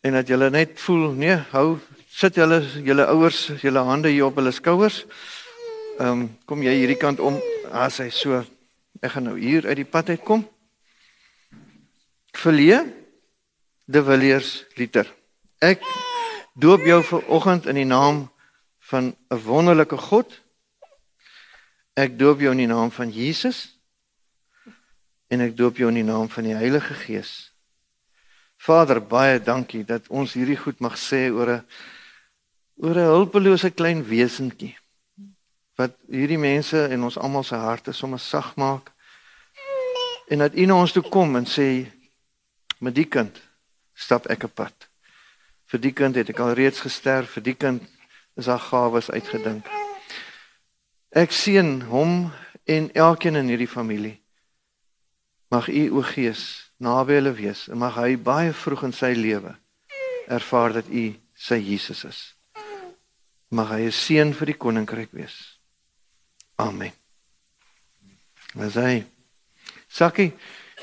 en 0.00 0.12
dat 0.12 0.28
julle 0.28 0.50
net 0.50 0.80
voel 0.80 1.12
nee, 1.12 1.36
hou 1.52 1.78
sit 2.08 2.34
julle 2.34 2.64
julle 2.82 3.06
ouers 3.06 3.50
julle 3.60 3.78
hande 3.78 4.08
hier 4.08 4.24
op 4.24 4.36
hulle 4.36 4.50
skouers. 4.50 5.04
Ehm 5.98 6.08
um, 6.08 6.36
kom 6.44 6.62
jy 6.62 6.72
hierdie 6.72 6.96
kant 6.96 7.20
om 7.20 7.36
as 7.70 7.98
hy 8.02 8.08
so 8.10 8.40
ek 9.02 9.12
gaan 9.14 9.28
nou 9.28 9.36
hier 9.38 9.66
uit 9.66 9.76
die 9.80 9.88
pad 9.88 10.10
uit 10.10 10.22
kom. 10.26 10.44
Verlee 12.34 12.80
De 13.88 14.02
Villiers 14.04 14.66
liter. 14.76 15.08
Ek 15.64 15.80
doop 16.54 16.84
jou 16.84 17.00
vanoggend 17.02 17.66
in 17.70 17.78
die 17.80 17.88
naam 17.88 18.26
van 18.90 19.16
'n 19.30 19.42
wonderlike 19.44 19.96
God. 19.96 20.28
Ek 21.96 22.18
doop 22.18 22.40
jou 22.40 22.52
in 22.52 22.62
die 22.64 22.72
naam 22.74 22.90
van 22.90 23.10
Jesus 23.10 23.78
en 25.28 25.40
ek 25.40 25.56
doop 25.56 25.76
jou 25.76 25.88
in 25.88 25.94
die 25.94 26.12
naam 26.12 26.28
van 26.28 26.44
die 26.44 26.54
Heilige 26.54 26.94
Gees. 26.94 27.52
Vader, 28.56 29.00
baie 29.00 29.40
dankie 29.40 29.84
dat 29.84 30.08
ons 30.08 30.32
hierdie 30.32 30.56
goed 30.56 30.80
mag 30.80 30.98
sê 30.98 31.30
oor 31.30 31.48
'n 31.48 31.64
oor 32.76 32.96
'n 32.96 33.12
hulpelose 33.14 33.70
klein 33.70 34.04
wesentjie 34.04 34.76
wat 35.78 35.94
hierdie 36.10 36.40
mense 36.40 36.80
en 36.90 37.06
ons 37.06 37.18
almal 37.22 37.44
se 37.46 37.54
harte 37.54 37.92
sommer 37.94 38.18
sag 38.18 38.56
maak. 38.58 38.90
En 40.28 40.42
dat 40.42 40.54
U 40.54 40.64
na 40.66 40.74
ons 40.82 40.92
toe 40.92 41.04
kom 41.06 41.36
en 41.38 41.46
sê 41.46 41.86
met 42.82 42.94
die 42.94 43.06
kind 43.06 43.38
stap 43.94 44.26
ek 44.26 44.48
op 44.48 44.56
pad. 44.58 44.88
Vir 45.70 45.82
die 45.84 45.92
kind 45.94 46.18
het 46.18 46.30
ek 46.32 46.40
al 46.42 46.56
reeds 46.58 46.82
gesterf, 46.82 47.36
vir 47.36 47.44
die 47.46 47.54
kind 47.54 47.84
is 48.38 48.48
daar 48.50 48.62
gawes 48.62 49.10
uitgedink. 49.10 49.66
Ek 51.14 51.32
seën 51.32 51.88
hom 51.90 52.30
en 52.66 52.90
elkeen 52.94 53.38
in 53.38 53.50
hierdie 53.50 53.70
familie. 53.70 54.18
Mag 55.50 55.68
U 55.70 55.84
o 55.98 56.02
Gees 56.04 56.72
naby 56.82 57.18
hulle 57.18 57.32
wees 57.38 57.66
en 57.70 57.80
mag 57.80 57.96
hy 57.98 58.16
baie 58.18 58.50
vroeg 58.52 58.88
in 58.90 58.94
sy 58.94 59.14
lewe 59.16 59.54
ervaar 60.28 60.74
dat 60.76 60.90
U 60.90 61.04
sy 61.38 61.60
Jesus 61.62 62.04
is. 62.04 62.18
Mag 63.50 63.70
hy 63.72 63.86
'n 63.86 63.94
seën 63.94 64.34
vir 64.34 64.46
die 64.46 64.58
koninkryk 64.58 65.14
wees. 65.14 65.57
Amen. 66.58 66.92
Dis 68.58 68.74
hy. 68.74 69.04
Sakkie, 69.88 70.32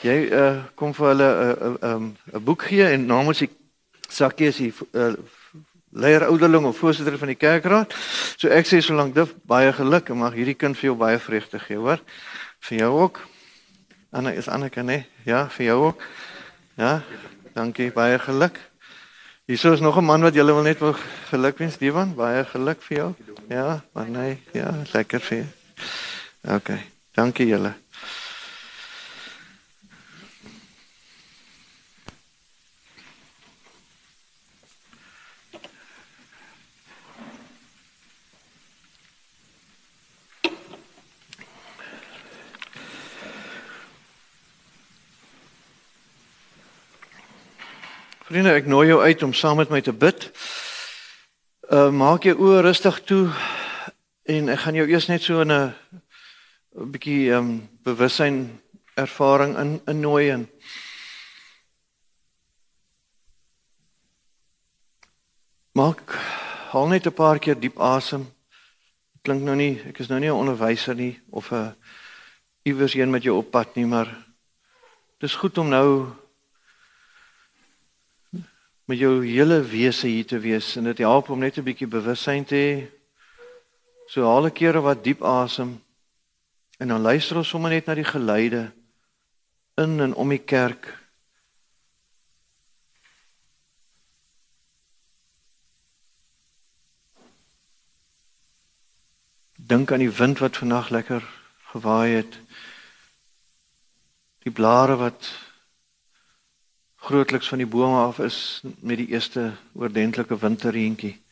jy 0.02 0.16
uh, 0.32 0.64
kom 0.80 0.94
vir 0.96 1.08
hulle 1.12 1.28
'n 1.28 1.50
uh, 1.52 1.68
'n 1.68 1.78
um, 1.90 2.06
'n 2.32 2.44
boek 2.44 2.64
gee 2.70 2.86
en 2.88 3.06
namens 3.06 3.44
die 3.44 3.50
Sakkie 4.08 4.48
is 4.48 4.58
die 4.58 4.74
uh, 4.94 5.14
leier 5.92 6.26
ouderling 6.28 6.66
of 6.66 6.78
voorsitter 6.78 7.18
van 7.18 7.28
die 7.28 7.40
kerkraad. 7.40 7.94
So 8.38 8.48
ek 8.48 8.68
sê 8.70 8.80
solank 8.80 9.16
dit 9.16 9.34
baie 9.44 9.74
geluk 9.74 10.10
en 10.10 10.22
mag 10.24 10.34
hierdie 10.34 10.56
kind 10.56 10.78
vir 10.78 10.92
jou 10.92 10.96
baie 10.96 11.20
vreugde 11.20 11.60
gee, 11.60 11.78
hoor? 11.78 12.00
Vir 12.60 12.78
jou 12.78 12.92
ook. 13.02 13.20
Anna 14.12 14.32
is 14.32 14.48
Anneke, 14.48 14.84
nee? 14.84 15.04
Ja, 15.26 15.50
vir 15.50 15.66
jou 15.66 15.78
ook. 15.90 16.02
Ja. 16.80 17.02
Dankie, 17.56 17.92
baie 17.92 18.20
geluk. 18.20 18.60
Hier 19.46 19.72
is 19.74 19.80
nog 19.80 19.98
'n 19.98 20.06
man 20.06 20.22
wat 20.22 20.34
julle 20.34 20.54
wil 20.54 20.64
net 20.64 20.80
wil 20.80 20.96
gelukwens, 21.30 21.78
Divan. 21.78 22.16
Baie 22.16 22.46
geluk 22.46 22.82
vir 22.82 22.98
jou. 22.98 23.14
Ja, 23.50 23.84
maar 23.94 24.10
nee, 24.10 24.40
ja, 24.54 24.84
lekker 24.92 25.20
vir 25.20 25.38
jou. 25.38 25.65
OK. 26.48 26.70
Dankie 27.16 27.48
julle. 27.48 27.74
Vriende, 48.26 48.52
ek 48.58 48.66
nooi 48.68 48.88
jou 48.90 49.00
uit 49.00 49.22
om 49.24 49.34
saam 49.38 49.62
met 49.62 49.70
my 49.72 49.80
te 49.86 49.94
bid. 49.96 50.32
Uh 51.72 51.88
maak 51.96 52.26
jou 52.28 52.34
oë 52.36 52.64
rustig 52.66 52.98
toe 53.08 53.30
En 54.26 54.48
ek 54.50 54.64
gaan 54.64 54.74
jou 54.74 54.88
eers 54.90 55.06
net 55.06 55.22
so 55.22 55.44
in 55.44 55.52
'n 55.54 55.74
bietjie 56.74 57.30
ehm 57.30 57.38
um, 57.38 57.70
bewussyn 57.86 58.60
ervaring 58.98 59.54
in 59.58 59.82
innooi 59.86 60.30
en 60.34 60.48
maak 65.78 66.16
haal 66.72 66.88
net 66.88 67.06
'n 67.06 67.14
paar 67.14 67.40
keer 67.40 67.60
diep 67.60 67.78
asem. 67.78 68.26
Klink 69.22 69.44
nou 69.44 69.56
nie, 69.56 69.78
ek 69.86 70.00
is 70.00 70.10
nou 70.10 70.20
nie 70.20 70.30
'n 70.34 70.42
onderwyser 70.42 70.96
nie 70.96 71.22
of 71.30 71.52
'n 71.52 71.76
iewers 72.64 72.94
heen 72.94 73.12
met 73.12 73.24
jou 73.24 73.38
op 73.38 73.52
pad 73.52 73.76
nie, 73.76 73.86
maar 73.86 74.10
dis 75.20 75.36
goed 75.36 75.58
om 75.58 75.70
nou 75.70 76.10
met 78.86 78.98
jou 78.98 79.26
hele 79.26 79.62
wese 79.62 80.08
hier 80.08 80.26
te 80.26 80.40
wees 80.40 80.76
en 80.76 80.84
dit 80.84 80.98
help 80.98 81.30
om 81.30 81.40
net 81.40 81.58
'n 81.58 81.64
bietjie 81.64 81.88
bewussyn 81.88 82.46
te 82.46 82.56
hê 82.56 82.95
So 84.08 84.24
haal 84.24 84.46
'n 84.46 84.54
keer 84.54 84.82
wat 84.82 85.04
diep 85.04 85.22
asem 85.22 85.82
en 86.78 86.88
dan 86.88 87.02
luister 87.02 87.38
ons 87.38 87.50
sommer 87.50 87.72
net 87.72 87.86
na 87.86 87.96
die 87.96 88.04
geluide 88.04 88.72
in 89.76 90.00
en 90.00 90.14
om 90.14 90.30
die 90.30 90.44
kerk. 90.44 90.94
Dink 99.56 99.92
aan 99.92 100.04
die 100.04 100.12
wind 100.12 100.40
wat 100.40 100.58
vannag 100.58 100.90
lekker 100.90 101.24
gewaai 101.72 102.16
het. 102.16 102.40
Die 104.46 104.52
blare 104.52 104.96
wat 104.96 105.32
grootliks 106.96 107.48
van 107.48 107.58
die 107.58 107.68
bome 107.68 107.98
af 107.98 108.20
is 108.20 108.62
met 108.80 108.98
die 108.98 109.08
eerste 109.08 109.54
oordentlike 109.74 110.38
winterreentjie. 110.38 111.25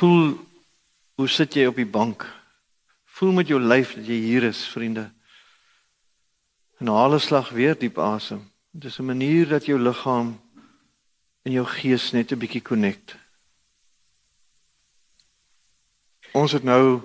Voel 0.00 0.38
hoe 1.20 1.28
sit 1.28 1.58
jy 1.58 1.66
op 1.68 1.76
die 1.76 1.84
bank? 1.84 2.22
Voel 3.18 3.34
met 3.36 3.50
jou 3.52 3.58
lyf 3.60 3.90
dat 3.98 4.06
jy 4.08 4.16
hier 4.16 4.46
is, 4.48 4.62
vriende. 4.72 5.10
En 6.80 6.88
haal 6.88 7.12
'n 7.14 7.20
slag 7.20 7.50
weer 7.52 7.76
diep 7.76 7.98
asem. 7.98 8.40
Dit 8.72 8.84
is 8.90 8.98
'n 8.98 9.04
manier 9.04 9.48
dat 9.48 9.66
jou 9.66 9.78
liggaam 9.78 10.40
en 11.44 11.52
jou 11.52 11.66
gees 11.66 12.12
net 12.12 12.32
'n 12.32 12.38
bietjie 12.38 12.62
connect. 12.62 13.16
Ons 16.32 16.52
het 16.52 16.64
nou 16.64 17.02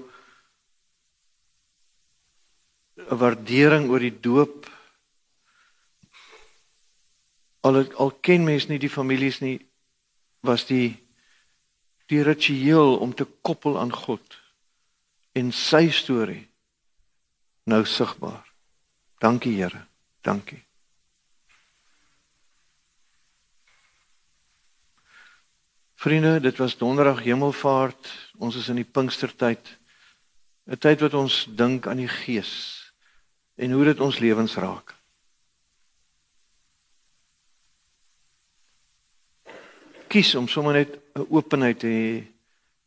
'n 2.95 3.17
waardering 3.17 3.89
oor 3.89 3.99
die 3.99 4.19
doop. 4.19 4.71
Al 7.59 7.93
al 7.93 8.11
ken 8.11 8.43
mens 8.43 8.67
nie 8.67 8.79
die 8.79 8.89
families 8.89 9.39
nie, 9.39 9.67
was 10.39 10.65
die 10.65 11.04
die 12.11 12.21
ritueel 12.23 12.97
om 12.97 13.13
te 13.13 13.25
koppel 13.41 13.79
aan 13.79 13.93
God 13.93 14.37
en 15.35 15.51
sy 15.51 15.89
storie 15.91 16.45
nou 17.65 17.81
sigbaar. 17.85 18.45
Dankie 19.19 19.55
Here. 19.57 19.85
Dankie. 20.21 20.61
Vriende, 25.95 26.39
dit 26.39 26.57
was 26.57 26.77
donderdag 26.77 27.23
hemelvaart. 27.25 28.11
Ons 28.37 28.55
is 28.55 28.69
in 28.69 28.77
die 28.77 28.85
Pinkstertyd. 28.85 29.77
'n 30.65 30.77
Tyd 30.77 31.01
wat 31.01 31.13
ons 31.13 31.45
dink 31.49 31.87
aan 31.87 31.97
die 31.97 32.09
Gees 32.09 32.53
en 33.55 33.71
hoe 33.71 33.83
dit 33.85 33.99
ons 33.99 34.19
lewens 34.19 34.55
raak. 34.55 34.95
Kies 40.07 40.35
om 40.35 40.47
sommer 40.47 40.73
net 40.73 41.04
'n 41.15 41.27
openheid 41.29 41.79
te 41.79 41.87
hê. 41.87 42.27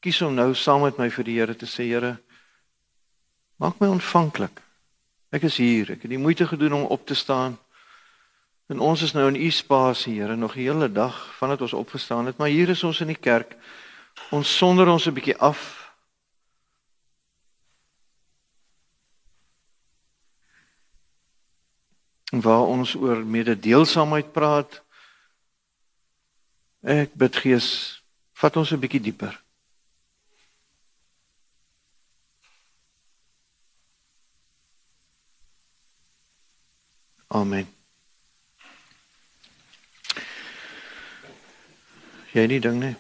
Kies 0.01 0.21
om 0.23 0.35
nou 0.35 0.53
saam 0.55 0.83
met 0.85 0.99
my 0.99 1.09
vir 1.11 1.25
die 1.25 1.37
Here 1.39 1.55
te 1.57 1.67
sê, 1.67 1.89
Here, 1.89 2.19
maak 3.57 3.81
my 3.81 3.89
ontvanklik. 3.89 4.61
Ek 5.33 5.43
is 5.49 5.57
hier. 5.57 5.93
Ek 5.93 6.05
het 6.05 6.13
die 6.13 6.21
moeite 6.21 6.47
gedoen 6.47 6.77
om 6.77 6.85
op 6.93 7.07
te 7.07 7.15
staan. 7.17 7.57
En 8.69 8.81
ons 8.85 9.03
is 9.03 9.15
nou 9.17 9.27
in 9.29 9.41
u 9.41 9.51
spasie, 9.51 10.21
Here, 10.21 10.37
nog 10.37 10.55
die 10.55 10.69
hele 10.69 10.93
dag 10.93 11.17
vandat 11.39 11.65
ons 11.65 11.73
opgestaan 11.73 12.27
het, 12.27 12.37
maar 12.37 12.53
hier 12.53 12.69
is 12.69 12.85
ons 12.85 13.01
in 13.01 13.09
die 13.09 13.17
kerk. 13.17 13.57
Ons 14.31 14.57
sonder 14.57 14.89
ons 14.89 15.07
'n 15.07 15.15
bietjie 15.15 15.37
af. 15.37 15.89
Waar 22.31 22.67
ons 22.69 22.95
oor 22.95 23.25
mededeelsaamheid 23.25 24.33
praat. 24.33 24.83
Ek 26.83 27.15
bid 27.15 27.37
Gees, 27.37 27.99
vat 28.39 28.57
ons 28.57 28.71
'n 28.73 28.81
bietjie 28.81 29.01
dieper. 29.01 29.35
Amen. 37.29 37.67
Jy 42.33 42.47
nie 42.47 42.61
ding 42.61 42.81
nie. 42.81 42.97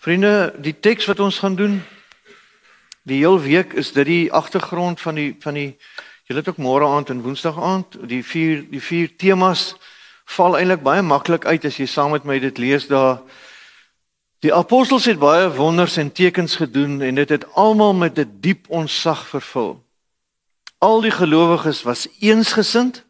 Vriende, 0.00 0.54
die 0.58 0.80
teks 0.80 1.06
wat 1.06 1.20
ons 1.20 1.38
gaan 1.38 1.56
doen 1.56 1.82
die 3.04 3.18
heel 3.20 3.40
week 3.40 3.72
is 3.72 3.92
dit 3.92 4.06
die 4.06 4.32
agtergrond 4.32 5.00
van 5.00 5.14
die 5.14 5.36
van 5.40 5.54
die 5.54 5.76
julle 6.24 6.40
het 6.40 6.48
ook 6.48 6.60
môre 6.60 6.86
aand 6.88 7.10
en 7.12 7.22
woensdag 7.24 7.58
aand 7.60 7.98
die 8.08 8.22
vier 8.24 8.62
die 8.70 8.80
vier 8.80 9.10
temas 9.16 9.74
val 10.36 10.56
eintlik 10.56 10.80
baie 10.84 11.02
maklik 11.04 11.44
uit 11.44 11.64
as 11.68 11.76
jy 11.76 11.86
saam 11.86 12.14
met 12.16 12.24
my 12.24 12.38
dit 12.40 12.58
lees 12.58 12.88
daar 12.88 13.20
Die 14.44 14.52
apostels 14.52 15.06
het 15.08 15.16
baie 15.18 15.46
wonders 15.56 15.96
en 15.96 16.10
tekens 16.12 16.56
gedoen 16.60 17.00
en 17.00 17.16
dit 17.16 17.28
het 17.32 17.46
almal 17.54 17.94
met 17.94 18.18
'n 18.18 18.36
diep 18.40 18.68
onsag 18.68 19.26
vervul. 19.28 19.82
Al 20.78 21.00
die 21.00 21.10
gelowiges 21.10 21.82
was 21.82 22.08
eensgesind 22.20 23.04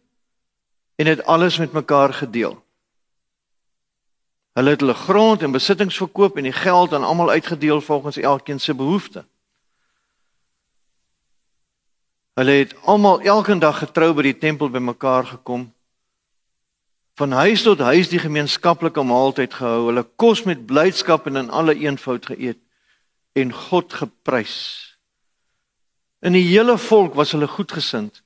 en 0.94 1.06
het 1.06 1.24
alles 1.24 1.58
met 1.58 1.72
mekaar 1.72 2.14
gedeel. 2.14 2.62
Hulle 4.52 4.70
het 4.70 4.80
hulle 4.80 4.94
grond 4.94 5.42
en 5.42 5.50
besittings 5.50 5.96
verkoop 5.96 6.36
en 6.36 6.42
die 6.42 6.52
geld 6.52 6.92
aan 6.92 7.04
almal 7.04 7.30
uitgedeel 7.30 7.80
volgens 7.80 8.16
elkeen 8.16 8.60
se 8.60 8.74
behoefte. 8.74 9.24
Hulle 12.34 12.50
het 12.50 12.76
almal 12.82 13.20
elke 13.20 13.58
dag 13.58 13.78
getrou 13.78 14.14
by 14.14 14.22
die 14.22 14.38
tempel 14.38 14.70
bymekaar 14.70 15.26
gekom. 15.26 15.74
Van 17.14 17.30
huis 17.30 17.62
tot 17.62 17.78
huis 17.78 18.08
die 18.10 18.18
gemeenskaplike 18.18 19.02
maaltyd 19.06 19.54
gehou, 19.54 19.86
hulle 19.86 20.02
kos 20.18 20.42
met 20.48 20.66
blydskap 20.66 21.28
en 21.30 21.44
in 21.44 21.50
alle 21.50 21.76
eenvoud 21.78 22.26
geëet 22.26 22.58
en 23.38 23.52
God 23.54 23.94
geprys. 23.94 24.56
In 26.24 26.34
die 26.34 26.46
hele 26.48 26.74
volk 26.78 27.14
was 27.14 27.34
hulle 27.36 27.46
goedgesind 27.50 28.22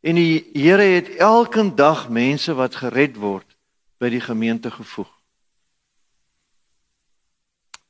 en 0.00 0.16
die 0.16 0.48
Here 0.56 0.86
het 0.96 1.10
elke 1.20 1.66
dag 1.76 2.08
mense 2.08 2.54
wat 2.56 2.80
gered 2.80 3.18
word 3.20 3.44
by 4.00 4.08
die 4.08 4.22
gemeente 4.24 4.72
gevoeg. 4.72 5.10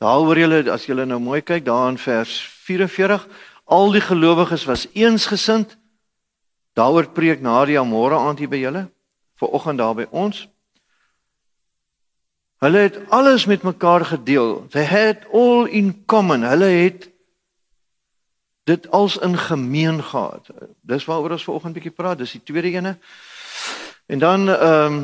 Daaroor 0.02 0.38
julle 0.38 0.64
as 0.72 0.88
julle 0.88 1.04
nou 1.06 1.20
mooi 1.22 1.42
kyk 1.44 1.66
daar 1.66 1.90
in 1.92 1.98
vers 2.00 2.40
44, 2.66 3.26
al 3.70 3.92
die 3.94 4.02
gelowiges 4.02 4.64
was 4.66 4.86
eensgesind. 4.96 5.76
Daaroor 6.74 7.10
preek 7.14 7.44
Nadia 7.44 7.84
môre 7.84 8.18
aand 8.18 8.40
hier 8.40 8.50
by 8.50 8.62
julle, 8.64 8.88
vanoggend 9.40 9.78
daar 9.80 9.94
by 9.96 10.06
ons. 10.10 10.48
Hulle 12.60 12.78
het 12.78 12.98
alles 13.08 13.46
met 13.48 13.62
mekaar 13.62 14.04
gedeel. 14.04 14.66
They 14.68 14.84
had 14.84 15.24
all 15.32 15.66
in 15.66 16.02
common. 16.06 16.42
Hulle 16.44 16.64
het 16.64 17.08
dit 18.68 18.90
als 18.90 19.16
in 19.16 19.38
gemeen 19.38 20.02
gehad. 20.04 20.50
Dis 20.80 21.04
waaroor 21.04 21.38
ons 21.38 21.44
vanoggend 21.44 21.74
bietjie 21.74 21.94
praat, 21.96 22.18
dis 22.20 22.36
die 22.36 22.42
tweede 22.44 22.76
ene. 22.76 22.98
En 24.06 24.18
dan 24.18 24.48
ehm 24.48 24.92
um, 24.92 25.00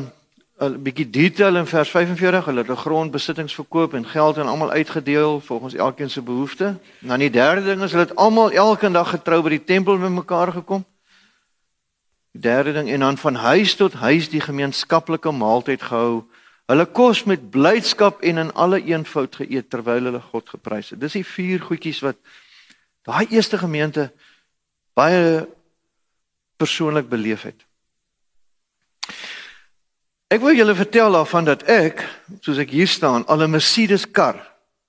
'n 0.57 0.81
bietjie 0.81 1.09
detail 1.09 1.55
in 1.55 1.67
vers 1.69 1.89
45, 1.89 2.45
hulle 2.45 2.59
het 2.59 2.69
'n 2.69 2.83
grondbesittings 2.85 3.53
verkoop 3.53 3.93
en 3.93 4.05
geld 4.05 4.37
aan 4.37 4.47
almal 4.47 4.71
uitgedeel 4.71 5.39
volgens 5.39 5.73
elkeen 5.73 6.09
se 6.09 6.21
behoefte. 6.21 6.77
Dan 6.99 7.19
die 7.19 7.29
derde 7.29 7.63
ding 7.63 7.81
is 7.81 7.91
hulle 7.91 8.03
het 8.03 8.15
almal 8.15 8.51
elke 8.51 8.91
dag 8.91 9.09
getrou 9.09 9.41
by 9.41 9.49
die 9.49 9.63
tempel 9.63 9.97
met 9.97 10.11
mekaar 10.11 10.51
gekom. 10.51 10.85
Die 12.37 12.43
derde 12.45 12.73
ding 12.73 12.89
en 12.93 12.99
dan 12.99 13.17
van 13.17 13.35
huis 13.35 13.75
tot 13.75 13.93
huis 13.97 14.27
die 14.29 14.41
gemeenskaplike 14.41 15.31
maaltyd 15.33 15.81
gehou. 15.81 16.27
Hulle 16.69 16.85
kos 16.85 17.23
met 17.25 17.49
blydskap 17.49 18.21
en 18.21 18.37
in 18.37 18.51
alle 18.53 18.77
eenvoud 18.85 19.39
geëet 19.39 19.69
terwyl 19.73 20.11
hulle 20.11 20.21
God 20.21 20.51
geprys 20.53 20.91
het. 20.93 20.99
Dis 21.01 21.17
die 21.17 21.25
vier 21.25 21.63
goedjies 21.65 22.03
wat 22.05 22.19
daai 23.09 23.25
eerste 23.33 23.57
gemeente 23.57 24.11
baie 24.93 25.47
persoonlik 26.61 27.09
beleef 27.09 27.47
het. 27.49 27.65
Ek 30.29 30.43
wil 30.45 30.53
julle 30.53 30.77
vertel 30.77 31.17
daarvan 31.17 31.49
dat 31.49 31.65
ek, 31.65 32.05
soos 32.45 32.61
ek 32.61 32.69
hier 32.69 32.87
staan, 32.87 33.25
al 33.25 33.41
'n 33.47 33.57
Mercedes 33.57 34.05
kar 34.05 34.37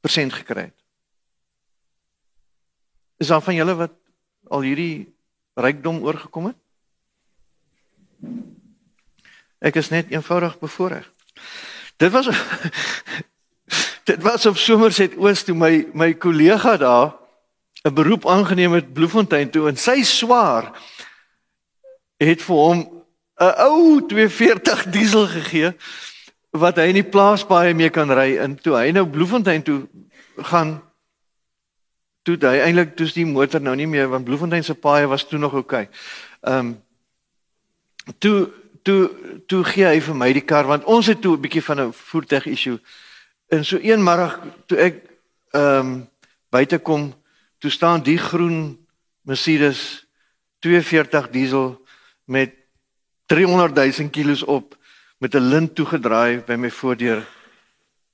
persent 0.05 0.37
gekry 0.37 0.69
het. 0.69 0.79
Is 3.17 3.33
daar 3.33 3.41
van 3.41 3.55
julle 3.55 3.75
wat 3.75 3.95
al 4.51 4.61
hierdie 4.61 5.15
rykdom 5.57 6.05
oorgekom 6.05 6.53
het? 6.53 6.61
Ek 9.59 9.75
is 9.75 9.89
net 9.91 10.11
eenvoudig 10.11 10.59
bevoorreg. 10.59 11.07
Dit 11.97 12.13
was 12.13 12.29
dit 14.11 14.23
was 14.23 14.47
op 14.47 14.57
Somerset 14.57 15.17
Oos 15.17 15.43
toe 15.45 15.55
my 15.55 15.87
my 15.93 16.13
kollega 16.15 16.77
daar 16.77 17.15
'n 17.83 17.95
beroep 17.95 18.27
aangeneem 18.27 18.73
het 18.73 18.93
Bloemfontein 18.93 19.51
toe 19.51 19.69
en 19.69 19.77
sy 19.77 20.03
swaar 20.03 20.73
het 22.17 22.43
vir 22.43 22.57
hom 22.57 22.79
'n 23.41 23.55
ou 23.67 24.07
240 24.07 24.87
diesel 24.91 25.27
gegee 25.27 25.73
wat 26.51 26.77
hy 26.77 26.89
in 26.91 27.01
die 27.01 27.11
plaas 27.11 27.47
baie 27.47 27.75
mee 27.75 27.91
kan 27.91 28.11
ry 28.11 28.37
en 28.39 28.57
toe 28.57 28.75
hy 28.77 28.91
nou 28.91 29.07
Bloemfontein 29.07 29.63
toe 29.63 29.87
gaan 30.37 30.83
toe 32.23 32.37
hy 32.41 32.59
eintlik 32.65 32.97
toe 32.97 33.07
die 33.15 33.27
motor 33.27 33.61
nou 33.61 33.77
nie 33.77 33.87
meer 33.87 34.09
want 34.09 34.25
Bloemfontein 34.25 34.65
se 34.65 34.75
paaie 34.75 35.07
was 35.07 35.25
toe 35.29 35.39
nog 35.39 35.55
oukei. 35.55 35.87
Okay. 35.87 35.97
Ehm 36.43 36.67
um, 36.67 36.77
toe 38.18 38.51
toe 38.83 39.11
toe 39.47 39.64
gee 39.64 39.85
hy 39.85 40.01
vir 40.01 40.16
my 40.16 40.33
die 40.33 40.44
kar 40.44 40.68
want 40.68 40.85
ons 40.85 41.07
het 41.07 41.21
toe 41.21 41.37
'n 41.37 41.40
bietjie 41.40 41.62
van 41.62 41.81
'n 41.81 41.92
voertuig 41.92 42.47
issue. 42.47 42.79
En 43.49 43.64
so 43.64 43.79
een 43.83 44.03
middag 44.03 44.40
toe 44.66 44.79
ek 44.79 44.94
ehm 45.53 45.87
um, 45.87 46.09
buite 46.51 46.79
kom, 46.79 47.14
toe 47.59 47.71
staan 47.71 48.03
die 48.03 48.18
groen 48.18 48.87
Mercedes 49.23 50.07
240 50.59 51.31
diesel 51.31 51.87
met 52.25 52.55
300 53.27 53.75
000 53.99 54.11
kilos 54.11 54.42
op 54.42 54.77
met 55.18 55.35
'n 55.35 55.49
lint 55.49 55.75
toegedraai 55.75 56.40
by 56.47 56.55
my 56.55 56.71
voordeur. 56.71 57.27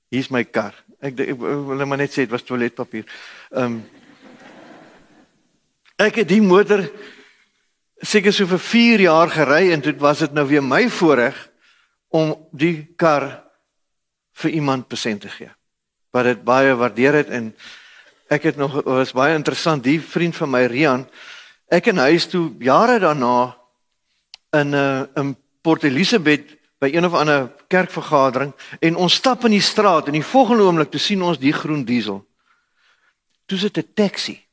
Hier's 0.09 0.29
my 0.29 0.43
kar. 0.43 0.73
Ek, 0.99 1.19
ek, 1.19 1.29
ek 1.29 1.37
wil 1.39 1.85
maar 1.85 1.97
net 1.97 2.11
sê 2.11 2.15
dit 2.15 2.29
was 2.29 2.43
toiletpapier. 2.43 3.05
Ehm 3.51 3.63
um, 3.63 3.83
Ek 5.95 6.17
het 6.19 6.27
die 6.27 6.41
motor 6.43 6.81
seker 8.01 8.33
so 8.33 8.45
vir 8.45 8.59
4 8.59 8.99
jaar 8.99 9.29
gery 9.29 9.71
en 9.71 9.81
dit 9.81 9.99
was 9.99 10.19
dit 10.19 10.33
nou 10.33 10.45
weer 10.47 10.63
my 10.63 10.89
voorreg 10.89 11.37
om 12.09 12.35
die 12.51 12.87
kar 12.95 13.43
vir 14.35 14.51
iemand 14.51 14.87
besend 14.87 15.21
te 15.21 15.29
gee. 15.29 15.51
Wat 16.11 16.23
dit 16.23 16.43
baie 16.43 16.75
waardeer 16.75 17.13
het 17.13 17.29
en 17.29 17.53
ek 18.27 18.43
het 18.43 18.57
nog 18.57 18.83
was 18.83 19.13
baie 19.13 19.35
interessant 19.35 19.83
die 19.83 20.01
vriend 20.01 20.35
van 20.35 20.49
my 20.49 20.65
Rian 20.65 21.05
ek 21.71 21.89
en 21.91 22.01
hy 22.03 22.13
is 22.17 22.27
toe 22.29 22.49
jare 22.61 22.99
daarna 22.99 23.55
in 24.53 24.69
'n 24.69 24.73
uh, 24.73 25.05
in 25.15 25.35
Port 25.61 25.83
Elizabeth 25.83 26.57
by 26.79 26.91
een 26.93 27.05
of 27.05 27.13
ander 27.13 27.51
kerkvergadering 27.67 28.53
en 28.79 28.95
ons 28.95 29.13
stap 29.13 29.45
in 29.45 29.51
die 29.51 29.61
straat 29.61 30.07
en 30.07 30.13
die 30.13 30.23
volgende 30.23 30.63
oomblik 30.63 30.91
te 30.91 30.99
sien 30.99 31.21
ons 31.21 31.39
die 31.39 31.53
groen 31.53 31.83
diesel. 31.83 32.25
Toe 33.45 33.57
sit 33.57 33.77
'n 33.77 33.93
taxi. 33.93 34.44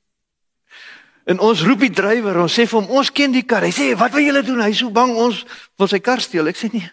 En 1.24 1.38
ons 1.38 1.62
roep 1.62 1.84
die 1.84 1.92
drywer, 1.94 2.40
ons 2.42 2.54
sê 2.54 2.66
vir 2.66 2.80
hom 2.80 2.90
ons 2.98 3.10
ken 3.14 3.34
die 3.34 3.44
kar. 3.46 3.62
Hy 3.62 3.70
sê 3.74 3.92
wat 3.98 4.14
wil 4.16 4.24
julle 4.26 4.42
doen? 4.42 4.62
Hy 4.64 4.70
is 4.74 4.80
so 4.82 4.90
bang 4.90 5.14
ons 5.14 5.44
wil 5.78 5.90
sy 5.90 6.00
kar 6.02 6.20
steel. 6.20 6.50
Ek 6.50 6.58
sê 6.58 6.70
nee. 6.72 6.88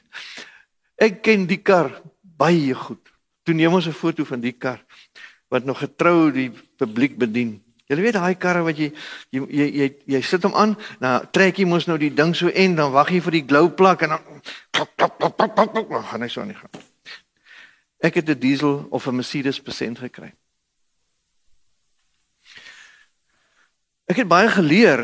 Ek 0.99 1.23
ken 1.25 1.47
die 1.49 1.61
kar 1.65 1.89
baie 2.21 2.75
goed. 2.77 3.01
Toe 3.43 3.55
neem 3.55 3.73
ons 3.73 3.87
'n 3.87 3.95
foto 3.95 4.25
van 4.25 4.41
die 4.41 4.53
kar 4.53 4.83
wat 5.49 5.65
nog 5.65 5.79
getrou 5.79 6.31
die 6.31 6.51
publiek 6.77 7.17
bedien. 7.17 7.59
Jy 7.89 7.95
weet 7.97 8.13
daai 8.13 8.35
karre 8.37 8.61
wat 8.61 8.77
jy 8.77 8.91
jy 9.33 9.41
jy 9.49 9.65
jy, 9.73 9.87
jy 10.05 10.21
sit 10.21 10.43
hom 10.43 10.53
aan, 10.53 10.75
nou 11.01 11.25
trek 11.33 11.57
jy 11.57 11.65
mos 11.65 11.87
nou 11.87 11.97
die 11.97 12.13
ding 12.13 12.35
so 12.35 12.47
en 12.47 12.75
dan 12.75 12.91
wag 12.91 13.09
jy 13.09 13.19
vir 13.19 13.31
die 13.31 13.47
glow 13.49 13.69
plak 13.73 14.03
en 14.05 14.09
dan 14.09 16.03
gaan 16.05 16.21
hy 16.21 16.27
so 16.29 16.45
nie 16.45 16.53
gaan. 16.53 16.69
Ek 17.99 18.15
het 18.15 18.29
'n 18.29 18.39
diesel 18.39 18.87
of 18.91 19.07
'n 19.07 19.15
Mercedes 19.15 19.59
persent 19.59 19.99
gekry. 19.99 20.33
Ek 24.09 24.23
het 24.23 24.29
baie 24.29 24.49
geleer 24.49 25.03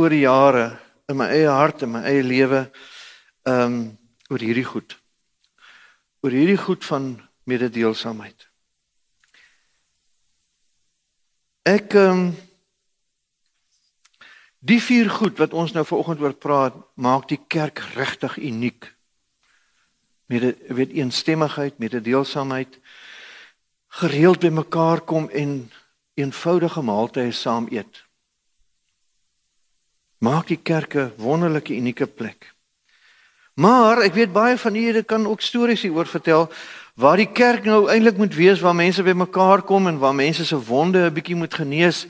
oor 0.00 0.08
die 0.08 0.22
jare 0.22 0.70
in 1.12 1.18
my 1.20 1.26
eie 1.34 1.50
hart 1.52 1.82
en 1.84 1.90
my 1.92 2.00
eie 2.08 2.22
lewe 2.24 2.62
ehm 3.44 3.64
um, 3.66 3.74
oor 4.32 4.40
hierdie 4.40 4.64
goed. 4.64 4.94
Oor 6.24 6.32
hierdie 6.32 6.56
goed 6.56 6.86
van 6.88 7.10
mededeelsaamheid. 7.44 8.46
Ek 11.68 11.92
ehm 11.92 12.22
um, 12.22 12.30
die 14.64 14.78
vier 14.80 15.10
goed 15.12 15.36
wat 15.42 15.52
ons 15.52 15.74
nou 15.76 15.84
vanoggend 15.84 16.24
oor 16.24 16.32
praat, 16.32 16.78
maak 16.94 17.26
die 17.28 17.40
kerk 17.52 17.82
regtig 17.98 18.38
uniek. 18.38 18.86
Met 20.32 20.56
weet 20.72 20.94
eensstemmigheid, 21.02 21.76
mededeelsaamheid, 21.76 22.80
gereeld 24.00 24.40
by 24.40 24.54
mekaar 24.62 25.04
kom 25.04 25.28
en 25.28 25.68
eenvoudige 26.16 26.80
maaltye 26.80 27.28
saam 27.36 27.68
eet. 27.68 28.00
Maak 30.22 30.52
die 30.52 30.60
kerk 30.62 30.94
'n 30.94 31.12
wonderlike 31.18 31.74
unieke 31.74 32.06
plek. 32.06 32.54
Maar 33.54 34.02
ek 34.06 34.14
weet 34.14 34.32
baie 34.32 34.56
van 34.58 34.74
julle 34.74 35.02
kan 35.02 35.26
ook 35.26 35.40
stories 35.40 35.82
hieroor 35.82 36.06
vertel 36.06 36.48
waar 36.94 37.16
die 37.16 37.32
kerk 37.32 37.64
nou 37.64 37.88
eintlik 37.90 38.16
moet 38.16 38.34
wees 38.34 38.60
waar 38.60 38.74
mense 38.74 39.02
by 39.02 39.12
mekaar 39.12 39.62
kom 39.62 39.86
en 39.86 39.98
waar 39.98 40.14
mense 40.14 40.44
se 40.44 40.56
wonde 40.56 40.98
'n 40.98 41.12
bietjie 41.12 41.36
moet 41.36 41.54
genees. 41.54 42.06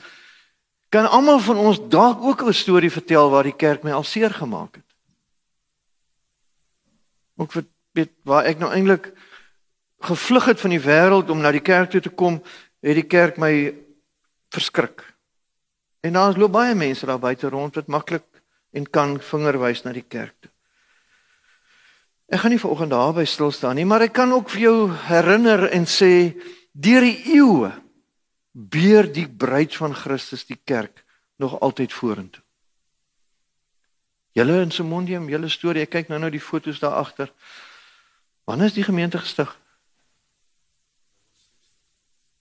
Kan 0.89 1.09
almal 1.09 1.39
van 1.39 1.57
ons 1.57 1.79
dalk 1.89 2.21
ook 2.21 2.43
'n 2.43 2.53
storie 2.53 2.91
vertel 2.91 3.29
waar 3.29 3.43
die 3.43 3.55
kerk 3.55 3.83
my 3.83 3.91
al 3.91 4.03
seer 4.03 4.29
gemaak 4.29 4.75
het? 4.75 4.89
Ook 7.37 7.51
vir 7.51 7.65
weet 7.91 8.11
waar 8.23 8.45
ek 8.45 8.59
nou 8.59 8.71
eintlik 8.71 9.11
gevlug 9.99 10.45
het 10.45 10.59
van 10.59 10.69
die 10.69 10.81
wêreld 10.81 11.29
om 11.29 11.41
na 11.41 11.51
die 11.51 11.61
kerk 11.61 11.89
toe 11.89 12.01
te 12.01 12.09
kom, 12.09 12.43
het 12.81 12.95
die 12.95 13.07
kerk 13.07 13.37
my 13.37 13.73
verskrik. 14.49 15.12
En 16.03 16.13
daar's 16.13 16.35
loop 16.35 16.51
baie 16.51 16.75
mense 16.75 17.07
daar 17.07 17.19
buite 17.19 17.49
rond 17.49 17.75
wat 17.79 17.87
maklik 17.87 18.25
en 18.75 18.89
kan 18.89 19.19
vingerwys 19.21 19.83
na 19.85 19.93
die 19.95 20.03
kerk 20.03 20.35
toe. 20.39 20.51
Ek 22.33 22.41
gaan 22.41 22.51
nie 22.51 22.59
vanoggend 22.59 22.91
daarby 22.91 23.23
stil 23.29 23.51
staan 23.53 23.77
nie, 23.77 23.85
maar 23.85 24.03
ek 24.03 24.15
kan 24.17 24.31
ook 24.33 24.49
vir 24.51 24.61
jou 24.65 24.77
herinner 25.07 25.67
en 25.69 25.85
sê 25.87 26.33
deur 26.73 27.05
die 27.05 27.37
eeue 27.37 27.69
beer 28.51 29.07
die 29.13 29.27
bruid 29.27 29.75
van 29.77 29.93
Christus 29.95 30.47
die 30.49 30.57
kerk 30.57 31.03
nog 31.39 31.59
altyd 31.59 31.93
vorentoe. 31.93 32.41
Julle 34.33 34.63
in 34.65 34.73
Simondium, 34.73 35.27
julle 35.29 35.49
storie, 35.49 35.85
ek 35.85 35.93
kyk 35.93 36.09
nou 36.09 36.19
nou 36.19 36.31
die 36.33 36.41
fotos 36.41 36.81
daar 36.81 36.97
agter. 36.97 37.29
Wanneer 38.49 38.71
is 38.71 38.75
die 38.79 38.85
gemeente 38.87 39.21
gestig? 39.21 39.51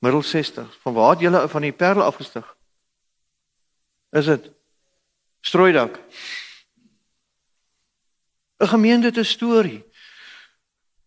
Middel 0.03 0.25
60. 0.25 0.73
Van 0.83 0.97
waar 0.97 1.13
het 1.15 1.21
julle 1.29 1.45
van 1.53 1.69
die 1.69 1.73
Parel 1.77 2.03
afgestig? 2.03 2.49
Is 4.13 4.25
dit 4.25 4.51
Strooidak? 5.41 6.01
'n 8.63 8.69
gemeente 8.69 9.11
te 9.11 9.23
storie. 9.23 9.85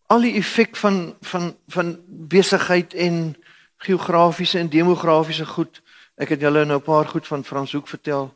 Al 0.06 0.20
die 0.20 0.34
effek 0.34 0.76
van 0.76 1.16
van 1.20 1.56
van 1.66 2.04
besigheid 2.06 2.94
en 2.94 3.36
geografiese 3.76 4.58
en 4.58 4.68
demografiese 4.68 5.46
goed. 5.46 5.82
Ek 6.14 6.28
het 6.28 6.40
julle 6.40 6.64
nou 6.64 6.78
'n 6.78 6.82
paar 6.82 7.08
goed 7.08 7.26
van 7.26 7.44
Franshoek 7.44 7.88
vertel. 7.88 8.34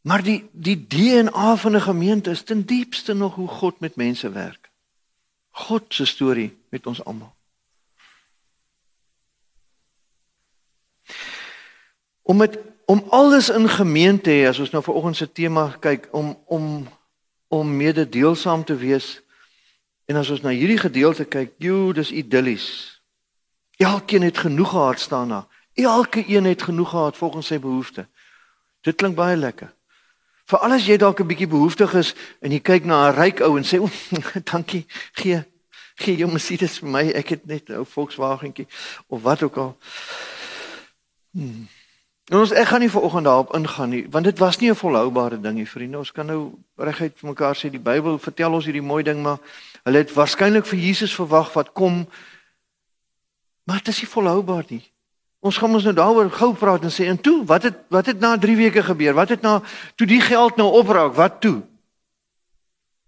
Maar 0.00 0.22
die 0.22 0.48
die 0.52 0.86
DNA 0.86 1.56
van 1.56 1.76
'n 1.76 1.80
gemeente 1.80 2.30
is 2.30 2.42
ten 2.42 2.62
diepste 2.66 3.14
nog 3.14 3.34
hoe 3.34 3.48
God 3.48 3.80
met 3.80 3.96
mense 3.96 4.30
werk. 4.30 4.70
God 5.50 5.94
se 5.94 6.04
storie 6.04 6.58
met 6.68 6.86
ons 6.86 7.04
almal. 7.04 7.33
Om 12.24 12.36
met 12.40 12.58
om 12.86 13.04
alles 13.08 13.48
in 13.48 13.68
gemeente 13.68 14.30
hê 14.30 14.48
as 14.48 14.58
ons 14.60 14.72
nou 14.72 14.82
vir 14.84 14.96
oggend 14.96 15.16
se 15.16 15.26
tema 15.32 15.68
kyk 15.80 16.08
om 16.12 16.34
om 16.48 16.88
om 17.48 17.76
mededeelsaam 17.76 18.64
te 18.64 18.76
wees. 18.76 19.20
En 20.04 20.16
as 20.16 20.30
ons 20.32 20.42
na 20.42 20.52
hierdie 20.52 20.80
gedeelte 20.80 21.24
kyk, 21.24 21.52
joe, 21.62 21.92
dis 21.94 22.10
idillies. 22.10 22.66
Elkeen 23.76 24.26
het 24.26 24.38
genoeg 24.38 24.70
gehad 24.70 25.00
staan 25.00 25.28
daar. 25.28 25.46
Elke 25.74 26.24
een 26.28 26.44
het 26.44 26.62
genoeg 26.62 26.90
gehad 26.90 27.16
volgens 27.16 27.46
sy 27.46 27.58
behoeftes. 27.58 28.06
Dit 28.80 28.96
klink 28.96 29.16
baie 29.16 29.36
lekker. 29.36 29.72
Veral 30.44 30.76
as 30.76 30.86
jy 30.86 30.96
dalk 31.00 31.20
'n 31.20 31.26
bietjie 31.26 31.48
behoeftig 31.48 31.94
is 31.94 32.14
en 32.40 32.52
jy 32.52 32.60
kyk 32.60 32.84
na 32.84 33.08
'n 33.08 33.16
ryk 33.16 33.40
ou 33.40 33.56
en 33.56 33.64
sê, 33.64 33.80
"Dankie, 34.50 34.86
gee 35.12 35.44
gee 35.94 36.16
jou 36.16 36.30
Mercedes 36.30 36.78
vir 36.78 36.88
my. 36.88 37.04
Ek 37.14 37.28
het 37.28 37.46
net 37.46 37.68
'n 37.68 37.76
ou 37.76 37.84
Volkswagentjie 37.84 38.66
of 39.06 39.22
wat 39.22 39.42
ook 39.42 39.56
al." 39.56 39.78
Hmm. 41.30 41.68
Ons 42.32 42.54
ek 42.56 42.70
gaan 42.70 42.80
nie 42.80 42.88
vanoggend 42.88 43.26
daarop 43.28 43.50
ingaan 43.54 43.90
nie, 43.92 44.06
want 44.08 44.24
dit 44.24 44.38
was 44.38 44.56
nie 44.58 44.70
'n 44.70 44.74
volhoubare 44.74 45.40
ding 45.40 45.54
nie, 45.54 45.68
vriende. 45.68 45.98
Ons 45.98 46.12
kan 46.12 46.26
nou 46.26 46.54
reguit 46.76 47.12
vir 47.18 47.28
mekaar 47.28 47.54
sê 47.54 47.70
die 47.70 47.78
Bybel 47.78 48.18
vertel 48.18 48.52
ons 48.52 48.64
hierdie 48.64 48.82
mooi 48.82 49.02
ding, 49.02 49.22
maar 49.22 49.38
hulle 49.84 49.98
het 49.98 50.12
waarskynlik 50.12 50.64
vir 50.66 50.78
Jesus 50.78 51.14
verwag 51.14 51.52
wat 51.52 51.72
kom. 51.72 52.08
Maar 53.64 53.76
dit 53.76 53.88
is 53.88 54.00
nie 54.00 54.08
volhoubaar 54.08 54.64
nie. 54.68 54.92
Ons 55.40 55.56
gaan 55.56 55.74
ons 55.74 55.84
nou 55.84 55.92
daaroor 55.92 56.30
gou 56.30 56.54
praat 56.54 56.82
en 56.82 56.90
sê 56.90 57.04
en 57.04 57.20
toe, 57.20 57.44
wat 57.44 57.62
het 57.62 57.74
wat 57.88 58.06
het 58.06 58.20
na 58.20 58.38
3 58.38 58.56
weke 58.56 58.82
gebeur? 58.82 59.14
Wat 59.14 59.28
het 59.28 59.42
na 59.42 59.62
toe 59.94 60.06
die 60.06 60.20
geld 60.20 60.56
nou 60.56 60.72
opraak? 60.72 61.14
Wat 61.14 61.40
toe? 61.40 61.62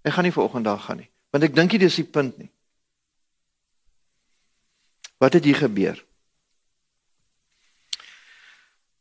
Ek 0.02 0.12
gaan 0.12 0.24
nie 0.24 0.32
vanoggend 0.32 0.64
daar 0.64 0.78
gaan 0.78 0.96
nie, 0.96 1.10
want 1.30 1.44
ek 1.44 1.54
dink 1.54 1.72
nie 1.72 1.78
dis 1.78 1.96
die 1.96 2.04
punt 2.04 2.38
nie. 2.38 2.50
Wat 5.18 5.32
het 5.32 5.44
hier 5.44 5.56
gebeur? 5.56 6.05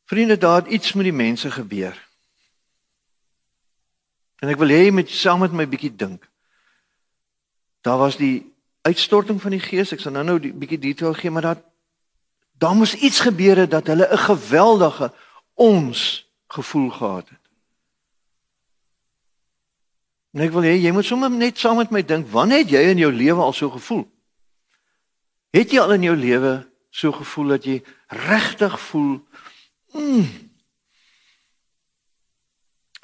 Vriende, 0.05 0.37
daar 0.37 0.61
het 0.61 0.71
iets 0.71 0.93
met 0.93 1.03
die 1.03 1.13
mense 1.13 1.51
gebeur. 1.51 1.95
En 4.39 4.49
ek 4.49 4.59
wil 4.61 4.69
hê 4.69 4.85
jy 4.85 4.91
moet 4.93 5.09
saam 5.09 5.39
met 5.41 5.53
my 5.55 5.65
bietjie 5.67 5.95
dink. 5.95 6.25
Daar 7.81 7.97
was 7.97 8.17
die 8.17 8.53
uitstorting 8.85 9.41
van 9.41 9.55
die 9.55 9.63
Gees. 9.63 9.93
Ek 9.95 10.03
sal 10.03 10.13
nou-nou 10.13 10.37
die 10.39 10.53
bietjie 10.53 10.79
detail 10.79 11.13
gee, 11.17 11.31
maar 11.33 11.53
dat 11.53 11.63
Daar 12.57 12.75
moes 12.75 12.95
iets 12.95 13.19
gebeur 13.19 13.57
het 13.57 13.71
dat 13.71 13.87
hulle 13.87 14.07
'n 14.11 14.17
geweldige 14.17 15.13
ons 15.53 16.29
gevoel 16.47 16.89
gehad 16.89 17.29
het. 17.29 17.39
En 20.31 20.41
ek 20.41 20.51
wil 20.51 20.61
hê 20.61 20.75
jy 20.79 20.91
moet 20.91 21.05
sommer 21.05 21.31
net 21.31 21.57
saam 21.57 21.77
met 21.77 21.89
my 21.89 22.05
dink, 22.05 22.27
wanneer 22.27 22.57
het 22.57 22.69
jy 22.69 22.79
in 22.79 22.97
jou 22.97 23.11
lewe 23.11 23.41
al 23.41 23.53
so 23.53 23.69
gevoel? 23.69 24.11
Het 25.49 25.71
jy 25.71 25.79
al 25.79 25.93
in 25.93 26.01
jou 26.01 26.15
lewe 26.15 26.67
so 26.89 27.11
gevoel 27.11 27.47
dat 27.47 27.63
jy 27.63 27.83
regtig 28.07 28.79
voel 28.79 29.27
mm, 29.95 30.27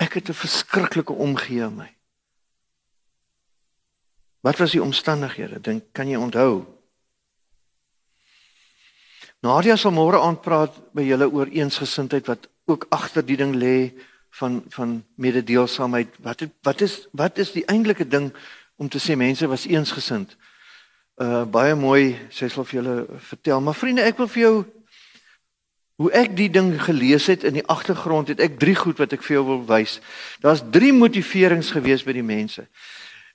ek 0.02 0.14
het 0.20 0.30
'n 0.30 0.34
verskriklike 0.34 1.14
omgee 1.14 1.64
aan 1.64 1.76
my. 1.76 1.90
Wat 4.42 4.58
was 4.58 4.72
die 4.72 4.82
omstandighede? 4.84 5.62
Dink, 5.62 5.84
kan 5.94 6.10
jy 6.10 6.18
onthou? 6.18 6.66
Nadia 9.42 9.76
sal 9.76 9.92
môre 9.92 10.20
aand 10.22 10.42
praat 10.42 10.74
by 10.94 11.02
julle 11.06 11.30
oor 11.30 11.50
eensgesindheid 11.50 12.28
wat 12.30 12.50
ook 12.70 12.86
agter 12.90 13.26
die 13.26 13.38
ding 13.38 13.56
lê 13.56 13.94
van 14.38 14.64
van 14.70 15.06
mededeelsaamheid. 15.16 16.18
Wat 16.22 16.40
het, 16.40 16.52
wat 16.62 16.82
is 16.82 17.08
wat 17.12 17.38
is 17.38 17.52
die 17.52 17.66
eintlike 17.66 18.08
ding 18.08 18.30
om 18.76 18.90
te 18.90 19.00
sê 19.00 19.16
mense 19.18 19.48
was 19.48 19.66
eensgesind? 19.66 20.38
Uh 21.22 21.46
baie 21.46 21.76
mooi, 21.76 22.18
sy 22.30 22.50
sal 22.50 22.66
vir 22.66 22.82
julle 22.82 22.96
vertel, 23.18 23.62
maar 23.62 23.78
vriende, 23.78 24.06
ek 24.06 24.18
wil 24.18 24.30
vir 24.30 24.42
jou 24.42 24.56
hoe 26.02 26.10
ek 26.18 26.34
die 26.38 26.50
ding 26.50 26.74
gelees 26.82 27.28
het 27.30 27.46
in 27.46 27.60
die 27.60 27.68
agtergrond 27.70 28.32
het 28.34 28.42
ek 28.42 28.58
drie 28.62 28.76
goed 28.76 28.98
wat 28.98 29.14
ek 29.14 29.22
vir 29.28 29.38
jou 29.38 29.46
wil 29.52 29.62
wys. 29.70 30.00
Daar's 30.42 30.64
drie 30.74 30.94
motiverings 30.94 31.70
gewees 31.76 32.02
by 32.08 32.16
die 32.18 32.26
mense. 32.26 32.66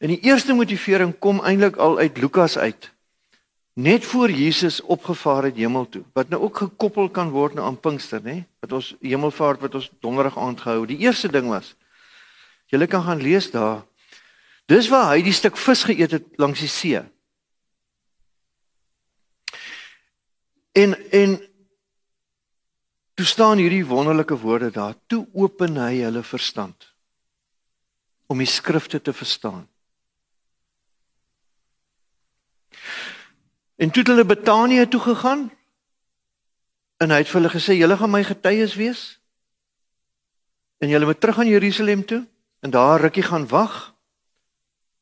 En 0.03 0.11
die 0.11 0.21
eerste 0.27 0.55
motivering 0.55 1.15
kom 1.23 1.39
eintlik 1.47 1.79
al 1.81 2.01
uit 2.03 2.19
Lukas 2.19 2.59
uit 2.59 2.91
net 3.77 4.05
voor 4.05 4.31
Jesus 4.31 4.81
opgevaar 4.81 5.43
het 5.43 5.57
hemel 5.61 5.85
toe 5.89 6.01
wat 6.17 6.31
nou 6.33 6.41
ook 6.43 6.57
gekoppel 6.57 7.11
kan 7.13 7.29
word 7.31 7.55
na 7.55 7.67
aan 7.69 7.77
Pinkster 7.77 8.23
nê 8.25 8.39
wat 8.65 8.73
ons 8.73 8.95
hemelvaart 9.05 9.61
wat 9.61 9.75
ons 9.77 9.91
donderdag 10.01 10.39
aand 10.41 10.63
gehou 10.65 10.87
die 10.89 10.97
eerste 11.05 11.29
ding 11.29 11.51
was 11.53 11.75
julle 12.73 12.89
kan 12.89 13.05
gaan 13.05 13.21
lees 13.21 13.51
daar 13.53 13.85
dis 14.73 14.89
waar 14.89 15.11
hy 15.13 15.21
die 15.27 15.37
stuk 15.37 15.61
vis 15.61 15.85
geëet 15.91 16.17
het 16.17 16.41
langs 16.41 16.63
die 16.65 16.73
see 16.73 17.03
en 20.73 20.97
en 21.21 21.37
toe 23.17 23.27
staan 23.27 23.59
hierdie 23.59 23.87
wonderlike 23.87 24.37
woorde 24.39 24.71
daar 24.71 24.95
toe 25.09 25.25
open 25.33 25.81
hy 25.81 26.03
hulle 26.05 26.23
verstand 26.23 26.93
om 28.27 28.39
die 28.43 28.51
skrifte 28.51 29.01
te 29.01 29.15
verstaan 29.17 29.65
En 33.77 33.91
toe 33.91 34.03
het 34.03 34.07
hulle 34.07 34.25
Betanië 34.25 34.89
toe 34.89 35.01
gegaan. 35.01 35.51
En 36.97 37.11
hy 37.11 37.17
het 37.21 37.29
vir 37.29 37.41
hulle 37.41 37.53
gesê: 37.53 37.77
"Julle 37.77 37.97
gaan 37.97 38.11
my 38.11 38.25
getuies 38.25 38.75
wees. 38.75 39.21
En 40.79 40.89
julle 40.89 41.05
moet 41.05 41.21
terug 41.21 41.39
aan 41.39 41.49
Jerusalem 41.49 42.05
toe 42.05 42.27
en 42.61 42.71
daar 42.71 43.01
rukkie 43.01 43.23
gaan 43.23 43.49
wag." 43.49 43.95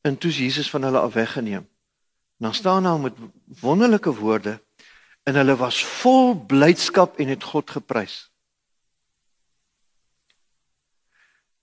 En 0.00 0.18
toe 0.18 0.30
is 0.30 0.38
Jesus 0.38 0.70
van 0.70 0.82
hulle 0.82 0.98
af 0.98 1.12
weggeneem. 1.12 1.68
Dan 2.36 2.54
staan 2.54 2.82
daar 2.82 3.00
met 3.00 3.14
wonderlike 3.60 4.14
woorde 4.14 4.62
en 5.24 5.34
hulle 5.40 5.56
was 5.56 5.80
vol 6.02 6.34
blydskap 6.36 7.18
en 7.18 7.32
het 7.32 7.44
God 7.44 7.70
geprys. 7.70 8.28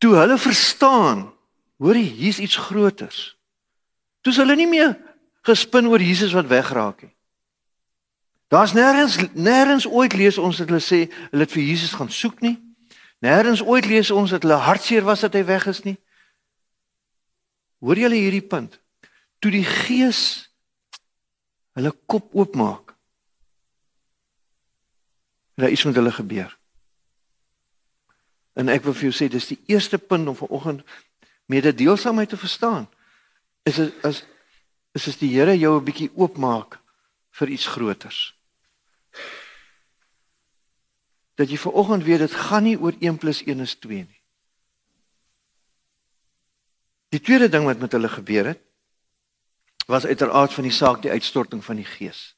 Toe 0.01 0.15
hulle 0.17 0.37
verstaan, 0.41 1.27
hoorie, 1.77 2.09
hier's 2.09 2.39
iets 2.41 2.57
groters. 2.57 3.35
Toe 4.21 4.33
is 4.33 4.39
hulle 4.41 4.57
nie 4.57 4.69
meer 4.69 4.95
gespin 5.45 5.89
oor 5.89 6.01
Jesus 6.01 6.33
wat 6.33 6.49
wegraak 6.49 7.05
het. 7.05 7.13
Daar's 8.51 8.73
nêrens 8.75 9.15
nêrens 9.31 9.85
ooit 9.87 10.13
lees 10.13 10.37
ons 10.37 10.57
dat 10.59 10.67
hulle 10.67 10.83
sê 10.83 11.05
hulle 11.31 11.45
het 11.45 11.53
vir 11.53 11.63
Jesus 11.63 11.93
gaan 11.95 12.09
soek 12.11 12.41
nie. 12.43 12.57
Nêrens 13.23 13.61
ooit 13.63 13.85
lees 13.87 14.11
ons 14.11 14.33
dat 14.33 14.43
hulle 14.43 14.57
hartseer 14.59 15.05
was 15.07 15.23
dat 15.23 15.37
hy 15.37 15.45
weg 15.47 15.69
is 15.71 15.83
nie. 15.85 15.95
Hoor 17.79 17.97
julle 17.97 18.19
hierdie 18.19 18.43
punt? 18.43 18.75
Toe 19.39 19.53
die 19.53 19.65
Gees 19.65 20.49
hulle 21.77 21.93
kop 22.11 22.35
oopmaak. 22.35 22.90
Daar 25.61 25.69
iets 25.69 25.83
met 25.83 25.95
hulle 25.95 26.11
gebeur. 26.11 26.57
En 28.57 28.69
ek 28.73 28.81
wil 28.83 28.95
vir 28.97 29.11
jou 29.11 29.13
sê 29.13 29.27
dis 29.29 29.51
die 29.51 29.59
eerste 29.69 29.99
punt 30.01 30.27
om 30.27 30.35
vanoggend 30.35 30.81
mededeelsaamheid 31.51 32.33
te 32.33 32.37
verstaan. 32.37 32.87
Is 33.69 33.77
as 34.01 34.23
is 34.97 35.05
as 35.07 35.19
die 35.21 35.29
Here 35.29 35.53
jou 35.57 35.77
'n 35.77 35.85
bietjie 35.85 36.09
oopmaak 36.17 36.79
vir 37.29 37.47
iets 37.47 37.67
groters. 37.67 38.33
Dat 41.35 41.49
jy 41.49 41.57
ver 41.57 41.71
oggend 41.71 42.03
weet 42.03 42.19
dit 42.19 42.33
gaan 42.33 42.63
nie 42.63 42.77
oor 42.79 42.95
1 42.99 43.17
+ 43.17 43.45
1 43.45 43.59
is 43.59 43.75
2 43.75 44.03
nie. 44.03 44.21
Die 47.09 47.21
tweede 47.21 47.49
ding 47.49 47.65
wat 47.65 47.79
met 47.79 47.91
hulle 47.91 48.09
gebeur 48.09 48.45
het 48.45 48.61
was 49.85 50.05
uiteraard 50.05 50.53
van 50.53 50.63
die 50.63 50.73
saak 50.73 51.01
die 51.01 51.11
uitstorting 51.11 51.63
van 51.65 51.75
die 51.75 51.85
Gees. 51.85 52.35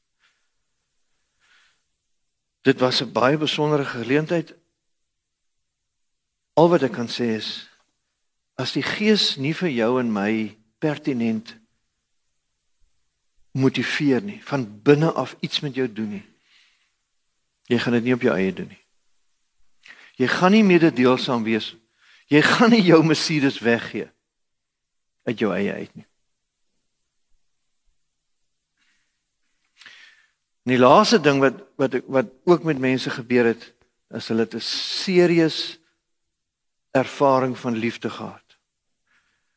Dit 2.64 2.80
was 2.80 3.02
'n 3.02 3.12
baie 3.12 3.38
besondere 3.38 3.86
geleentheid. 3.86 4.56
Al 6.54 6.70
wat 6.70 6.82
ek 6.82 6.92
kan 6.92 7.08
sê 7.08 7.36
is 7.36 7.70
as 8.56 8.72
die 8.72 8.84
Gees 8.84 9.36
nie 9.36 9.54
vir 9.54 9.70
jou 9.70 10.00
en 10.00 10.12
my 10.12 10.58
pertinent 10.80 11.56
motiveer 13.52 14.22
nie, 14.22 14.40
van 14.44 14.82
binne 14.82 15.12
af 15.12 15.36
iets 15.40 15.60
met 15.60 15.76
jou 15.76 15.88
doen 15.94 16.10
nie. 16.10 16.26
Jy 17.70 17.78
gaan 17.80 17.94
dit 17.94 18.04
nie 18.04 18.14
op 18.14 18.22
jou 18.22 18.34
eie 18.36 18.54
doen 18.54 18.68
nie. 18.68 18.82
Jy 20.18 20.28
gaan 20.28 20.52
nie 20.52 20.64
mededeelsaam 20.64 21.44
wees. 21.44 21.76
Jy 22.30 22.42
gaan 22.42 22.70
nie 22.74 22.82
jou 22.82 23.04
Messias 23.06 23.60
weggee 23.60 24.10
uit 25.24 25.40
jou 25.40 25.54
eie 25.54 25.74
uit 25.74 25.96
nie. 25.96 26.06
Die 30.64 30.78
laaste 30.78 31.20
ding 31.20 31.40
wat 31.40 31.54
wat 31.76 31.96
wat 32.08 32.26
ook 32.46 32.64
met 32.64 32.80
mense 32.80 33.10
gebeur 33.10 33.46
het, 33.46 33.74
is 34.14 34.28
hulle 34.28 34.46
het 34.46 34.56
'n 34.56 34.60
serieus 35.04 35.80
ervaring 36.92 37.58
van 37.58 37.76
liefde 37.76 38.10
gehad. 38.10 38.44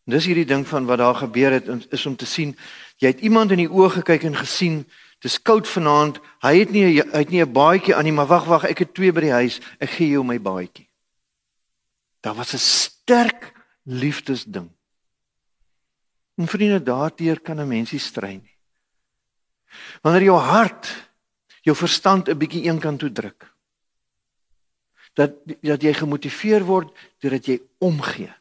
En 0.06 0.12
dis 0.12 0.24
hierdie 0.24 0.46
ding 0.46 0.66
van 0.66 0.86
wat 0.86 0.98
daar 0.98 1.14
gebeur 1.14 1.52
het 1.52 1.92
is 1.92 2.06
om 2.06 2.16
te 2.16 2.26
sien 2.26 2.56
Jy 2.96 3.12
het 3.12 3.20
iemand 3.20 3.52
in 3.52 3.60
die 3.60 3.68
oë 3.68 3.90
gekyk 3.98 4.24
en 4.24 4.38
gesien, 4.38 4.80
dis 5.24 5.36
koud 5.44 5.68
vanaand. 5.68 6.20
Hy 6.44 6.54
het 6.62 6.72
nie 6.72 6.84
hy 7.02 7.20
het 7.20 7.30
nie 7.30 7.42
'n 7.44 7.52
baadjie 7.52 7.94
aan 7.94 8.04
nie, 8.04 8.12
maar 8.12 8.26
wag 8.26 8.44
wag, 8.44 8.64
ek 8.64 8.78
het 8.78 8.94
twee 8.94 9.12
by 9.12 9.20
die 9.20 9.32
huis. 9.32 9.60
Ek 9.78 9.90
gee 9.90 10.08
jou 10.08 10.24
my 10.24 10.40
baadjie. 10.40 10.88
Daar 12.22 12.34
was 12.34 12.54
'n 12.54 12.58
sterk 12.58 13.52
liefdesding. 13.84 14.70
En 16.36 16.46
vriende, 16.46 16.82
daardeur 16.82 17.40
kan 17.40 17.60
'n 17.60 17.68
mensie 17.68 17.98
stry 17.98 18.40
nie. 18.42 18.55
Wanneer 20.02 20.22
jou 20.22 20.38
hart 20.38 20.90
jou 21.66 21.76
verstand 21.76 22.28
'n 22.28 22.38
bietjie 22.38 22.64
eenkant 22.70 22.98
toe 22.98 23.12
druk. 23.12 23.52
Dat 25.14 25.32
dat 25.62 25.82
jy 25.82 25.92
gemotiveer 25.92 26.64
word 26.64 26.94
deurdat 27.18 27.46
jy 27.46 27.60
omgee. 27.78 28.34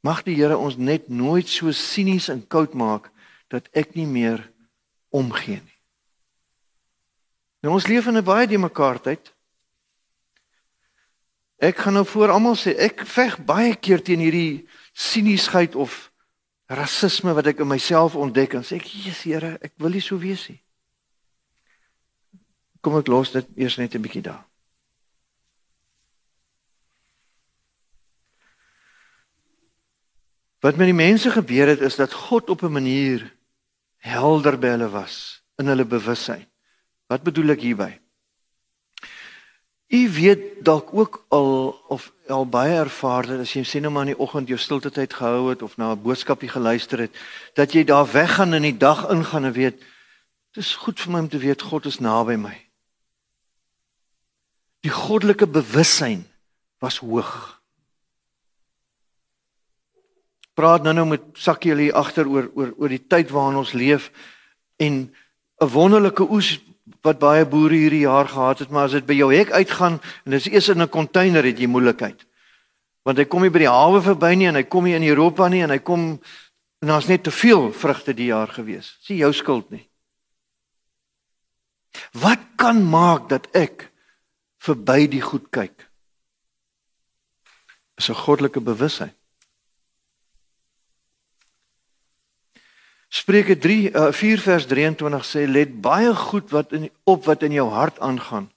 Mag 0.00 0.22
die 0.22 0.34
Here 0.34 0.56
ons 0.56 0.76
net 0.76 1.08
nooit 1.08 1.48
so 1.48 1.72
sinies 1.72 2.28
en 2.28 2.46
koud 2.46 2.74
maak 2.74 3.10
dat 3.48 3.68
ek 3.72 3.94
nie 3.94 4.06
meer 4.06 4.52
omgee 5.08 5.60
nie. 5.60 5.78
Nou 7.62 7.74
ons 7.74 7.86
leef 7.86 8.06
in 8.06 8.16
'n 8.16 8.24
baie 8.24 8.46
die 8.46 8.58
mekaar 8.58 9.00
tyd. 9.00 9.34
Ek 11.58 11.76
gaan 11.76 11.92
nou 11.92 12.06
voor 12.06 12.30
almal 12.30 12.54
sê 12.54 12.76
ek 12.78 13.06
veg 13.06 13.44
baie 13.44 13.74
keer 13.74 14.02
teen 14.02 14.20
hierdie 14.20 14.68
siniesheid 14.92 15.74
of 15.74 16.07
rasisme 16.68 17.32
wat 17.34 17.46
ek 17.46 17.62
in 17.64 17.70
myself 17.70 18.16
ontdek 18.16 18.58
en 18.58 18.64
sê 18.66 18.76
ek 18.76 18.88
Jesus 18.92 19.24
Here, 19.24 19.56
ek 19.64 19.72
wil 19.80 19.96
nie 19.96 20.04
so 20.04 20.20
wees 20.20 20.44
nie. 20.48 20.60
Kom 22.84 22.98
ek 23.00 23.08
los 23.08 23.32
dit 23.32 23.48
eers 23.56 23.78
net 23.78 23.94
'n 23.94 24.02
bietjie 24.02 24.22
daar. 24.22 24.44
Wat 30.60 30.76
met 30.76 30.90
die 30.90 30.96
mense 30.96 31.30
gebeur 31.30 31.68
het 31.70 31.80
is 31.80 31.96
dat 31.96 32.12
God 32.12 32.50
op 32.50 32.62
'n 32.62 32.72
manier 32.72 33.32
helder 33.96 34.58
by 34.58 34.74
hulle 34.74 34.88
was 34.90 35.42
in 35.58 35.66
hulle 35.66 35.84
bewussyn. 35.84 36.46
Wat 37.06 37.22
bedoel 37.22 37.50
ek 37.50 37.60
hierby? 37.60 37.98
U 39.88 40.00
weet 40.12 40.64
dalk 40.64 40.88
ook 40.92 41.24
al 41.28 41.70
of 41.88 42.12
al 42.28 42.46
baie 42.48 42.76
ervaar 42.76 43.26
dat 43.26 43.40
as 43.40 43.52
jy 43.56 43.62
sien 43.64 43.82
nou 43.82 43.92
maar 43.92 44.04
in 44.04 44.12
die 44.12 44.20
oggend 44.20 44.48
jou 44.48 44.58
stilte 44.60 44.90
tyd 44.92 45.14
gehou 45.16 45.48
het 45.48 45.62
of 45.62 45.76
na 45.76 45.92
'n 45.92 46.02
boodskapie 46.02 46.48
geluister 46.48 46.98
het, 46.98 47.16
dat 47.54 47.72
jy 47.72 47.84
daar 47.84 48.12
weggaan 48.12 48.52
en 48.52 48.62
die 48.62 48.76
dag 48.76 49.08
ingaan 49.08 49.44
en 49.44 49.52
weet 49.52 49.82
dis 50.52 50.74
goed 50.74 51.00
vir 51.00 51.12
my 51.12 51.18
om 51.18 51.28
te 51.28 51.38
weet 51.38 51.62
God 51.62 51.86
is 51.86 51.98
naby 51.98 52.36
my. 52.36 52.56
Die 54.80 54.90
goddelike 54.92 55.46
bewussyn 55.46 56.26
was 56.78 56.98
hoog 56.98 57.58
praat 60.58 60.82
nou 60.82 60.94
nou 60.96 61.06
met 61.06 61.22
Sakkie 61.38 61.74
hier 61.78 61.94
agter 61.98 62.26
oor 62.26 62.50
oor 62.58 62.72
oor 62.76 62.90
die 62.90 63.04
tyd 63.06 63.30
waarin 63.30 63.60
ons 63.60 63.76
leef 63.78 64.10
en 64.82 65.14
'n 65.62 65.72
wonderlike 65.74 66.26
oes 66.26 66.58
wat 67.02 67.18
baie 67.18 67.44
boere 67.46 67.74
hierdie 67.74 68.04
jaar 68.06 68.28
gehad 68.28 68.58
het, 68.58 68.70
maar 68.70 68.88
as 68.88 68.96
dit 68.96 69.06
by 69.06 69.14
jou 69.14 69.28
hek 69.34 69.50
uitgaan 69.50 70.00
en 70.24 70.30
dit 70.34 70.40
is 70.40 70.52
eers 70.52 70.68
in 70.68 70.82
'n 70.82 70.88
container 70.88 71.44
het 71.44 71.58
jy 71.58 71.66
moeilikheid. 71.66 72.26
Want 73.04 73.18
hy 73.18 73.24
kom 73.24 73.42
nie 73.42 73.50
by 73.50 73.58
die 73.58 73.70
hawe 73.70 74.00
verby 74.02 74.34
nie 74.34 74.46
en 74.46 74.54
hy 74.54 74.62
kom 74.62 74.84
nie 74.84 74.94
in 74.94 75.02
Europa 75.02 75.48
nie 75.48 75.62
en 75.62 75.70
hy 75.70 75.78
kom 75.78 76.20
en 76.80 76.88
daar's 76.88 77.08
net 77.08 77.22
te 77.22 77.30
veel 77.30 77.72
vrugte 77.72 78.14
die 78.14 78.30
jaar 78.30 78.48
gewees. 78.48 78.98
Dis 79.06 79.18
jou 79.18 79.32
skuld 79.32 79.70
nie. 79.70 79.88
Wat 82.12 82.38
kan 82.56 82.82
maak 82.84 83.28
dat 83.28 83.48
ek 83.56 83.90
verby 84.62 85.08
die 85.10 85.22
goed 85.22 85.50
kyk? 85.50 85.88
Is 87.96 88.10
'n 88.10 88.14
goddelike 88.14 88.60
bewussyn. 88.60 89.17
Spreuke 93.08 93.56
3 93.56 93.90
uh, 93.90 94.12
4 94.12 94.40
vers 94.44 94.66
23 94.68 95.24
sê 95.24 95.46
let 95.48 95.80
baie 95.80 96.12
goed 96.14 96.50
wat 96.52 96.72
in 96.76 96.90
op 97.08 97.24
wat 97.24 97.42
in 97.42 97.56
jou 97.56 97.68
hart 97.72 98.00
aangaan 98.04 98.50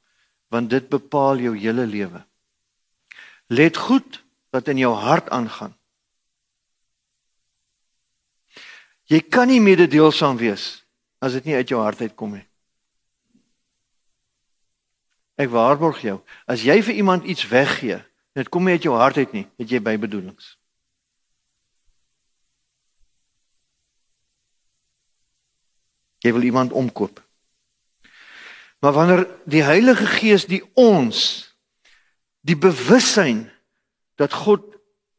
want 0.51 0.69
dit 0.69 0.89
bepaal 0.91 1.39
jou 1.39 1.55
hele 1.55 1.85
lewe. 1.87 2.19
Let 3.47 3.77
goed 3.79 4.19
wat 4.51 4.67
in 4.67 4.81
jou 4.83 4.91
hart 4.91 5.29
aangaan. 5.31 5.71
Jy 9.07 9.21
kan 9.31 9.47
nie 9.47 9.61
mededeelsaam 9.63 10.35
wees 10.39 10.83
as 11.23 11.35
dit 11.39 11.47
nie 11.47 11.55
uit 11.55 11.71
jou 11.71 11.79
hart 11.79 12.03
uitkom 12.03 12.35
nie. 12.35 12.45
Ek 15.39 15.49
waarborg 15.51 16.03
jou, 16.03 16.19
as 16.45 16.63
jy 16.67 16.77
vir 16.83 16.99
iemand 16.99 17.23
iets 17.23 17.47
weggee, 17.47 18.01
dit 18.35 18.49
kom 18.51 18.67
nie 18.67 18.75
uit 18.75 18.85
jou 18.85 18.95
hart 18.99 19.17
uit 19.17 19.31
nie, 19.35 19.45
het 19.59 19.71
jy 19.71 19.79
bybedoelings. 19.83 20.57
Jy 26.21 26.33
wil 26.33 26.45
iemand 26.45 26.71
omkoop. 26.71 27.21
Maar 28.81 28.93
wanneer 28.93 29.27
die 29.45 29.63
Heilige 29.63 30.05
Gees 30.05 30.45
die 30.49 30.63
ons 30.73 31.49
die 32.41 32.57
bewussyn 32.57 33.45
dat 34.17 34.33
God 34.33 34.65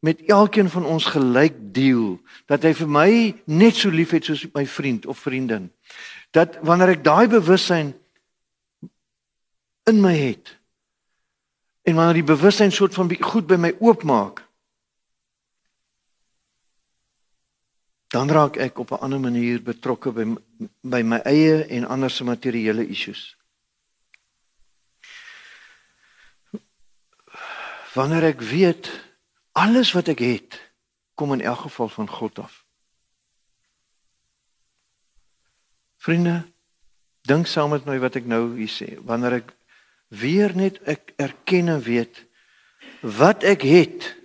met 0.02 0.22
elkeen 0.26 0.70
van 0.70 0.84
ons 0.84 1.04
gelyk 1.14 1.54
deel, 1.74 2.16
dat 2.50 2.64
hy 2.66 2.72
vir 2.74 2.88
my 2.90 3.10
net 3.46 3.78
so 3.78 3.90
lief 3.94 4.10
het 4.10 4.26
soos 4.26 4.42
my 4.50 4.64
vriend 4.66 5.06
of 5.06 5.20
vriendin. 5.22 5.68
Dat 6.34 6.58
wanneer 6.66 6.96
ek 6.96 7.04
daai 7.06 7.28
bewussyn 7.30 7.92
in 9.86 10.00
my 10.02 10.14
het 10.16 10.56
en 11.86 11.98
wanneer 11.98 12.18
die 12.18 12.30
bewussyn 12.34 12.74
soort 12.74 12.94
van 12.94 13.10
goed 13.22 13.46
by 13.46 13.58
my 13.58 13.72
oopmaak, 13.78 14.42
dan 18.12 18.30
raak 18.30 18.56
ek 18.56 18.78
op 18.78 18.90
'n 18.90 19.00
ander 19.00 19.20
manier 19.20 19.62
betrokke 19.62 20.12
by 20.12 20.24
by 20.80 21.02
my 21.02 21.20
eie 21.24 21.64
en 21.64 21.88
ander 21.88 22.10
se 22.10 22.24
materiële 22.24 22.86
issues. 22.86 23.36
Wanneer 27.94 28.24
ek 28.24 28.40
weet 28.40 28.90
alles 29.52 29.92
wat 29.92 30.08
ek 30.08 30.18
het 30.18 30.60
kom 31.14 31.32
in 31.32 31.40
elk 31.40 31.58
geval 31.58 31.88
van 31.88 32.08
God 32.08 32.38
af. 32.38 32.64
Vriende, 35.96 36.52
dink 37.22 37.46
saam 37.46 37.70
met 37.70 37.84
my 37.84 37.98
wat 37.98 38.16
ek 38.16 38.26
nou 38.26 38.56
hier 38.56 38.68
sê. 38.68 38.98
Wanneer 39.00 39.32
ek 39.32 39.52
weer 40.08 40.56
net 40.56 40.82
ek 40.82 41.12
erken 41.16 41.68
en 41.68 41.82
weet 41.82 42.24
wat 43.00 43.42
ek 43.42 43.62
het 43.62 44.16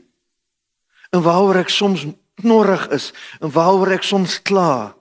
en 1.09 1.21
waaroor 1.21 1.55
ek 1.55 1.69
soms 1.69 2.05
knorrig 2.41 2.87
is 2.93 3.11
en 3.39 3.51
waaroor 3.51 3.95
ek 3.97 4.05
soms 4.05 4.41
kla. 4.41 4.95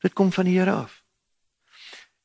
Dit 0.00 0.16
kom 0.16 0.32
van 0.32 0.48
die 0.48 0.58
Here 0.58 0.72
af. 0.72 1.02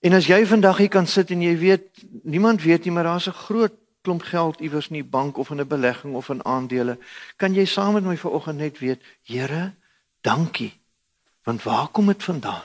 En 0.06 0.14
as 0.14 0.28
jy 0.30 0.46
vandag 0.46 0.78
hier 0.78 0.94
kan 0.94 1.08
sit 1.10 1.32
en 1.34 1.42
jy 1.42 1.56
weet 1.58 2.06
niemand 2.24 2.64
weet 2.64 2.86
nie 2.86 2.94
maar 2.94 3.10
daar's 3.10 3.28
'n 3.28 3.42
groot 3.48 3.74
klomp 4.06 4.22
geld 4.22 4.62
iewers 4.62 4.88
in 4.88 5.02
die 5.02 5.10
bank 5.18 5.38
of 5.38 5.50
in 5.50 5.62
'n 5.62 5.68
belegging 5.68 6.14
of 6.16 6.30
in 6.30 6.46
aandele, 6.46 6.98
kan 7.36 7.54
jy 7.54 7.66
saam 7.66 7.94
met 7.94 8.04
my 8.04 8.18
vanoggend 8.18 8.58
net 8.58 8.80
weet, 8.80 9.02
Here, 9.24 9.74
dankie. 10.22 10.74
Want 11.44 11.64
waar 11.64 11.88
kom 11.88 12.06
dit 12.06 12.24
vandaan? 12.24 12.64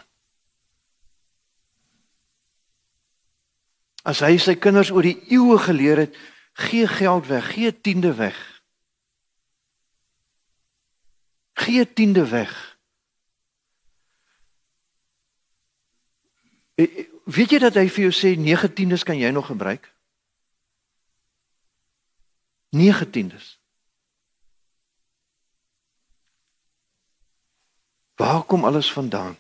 As 4.03 4.21
hy 4.21 4.37
sy 4.37 4.55
kinders 4.55 4.91
oor 4.91 5.03
die 5.03 5.21
eeue 5.29 5.59
geleer 5.59 5.97
het, 5.97 6.17
gee 6.53 6.87
geld 6.87 7.27
weg, 7.27 7.53
gee 7.53 7.81
tiende 7.81 8.15
weg. 8.15 8.60
Gee 11.61 11.93
tiende 11.93 12.29
weg. 12.29 12.79
Eh, 16.75 16.99
eh, 16.99 17.07
weet 17.25 17.51
jy 17.51 17.59
dat 17.61 17.77
hy 17.77 17.85
vir 17.93 18.07
jou 18.09 18.13
sê 18.17 18.33
9 18.39 18.73
tiendes 18.73 19.05
kan 19.05 19.19
jy 19.19 19.29
nog 19.35 19.51
gebruik? 19.53 19.91
9 22.73 23.11
tiendes. 23.11 23.59
Waar 28.17 28.43
kom 28.43 28.65
alles 28.65 28.93
vandaan? 28.93 29.37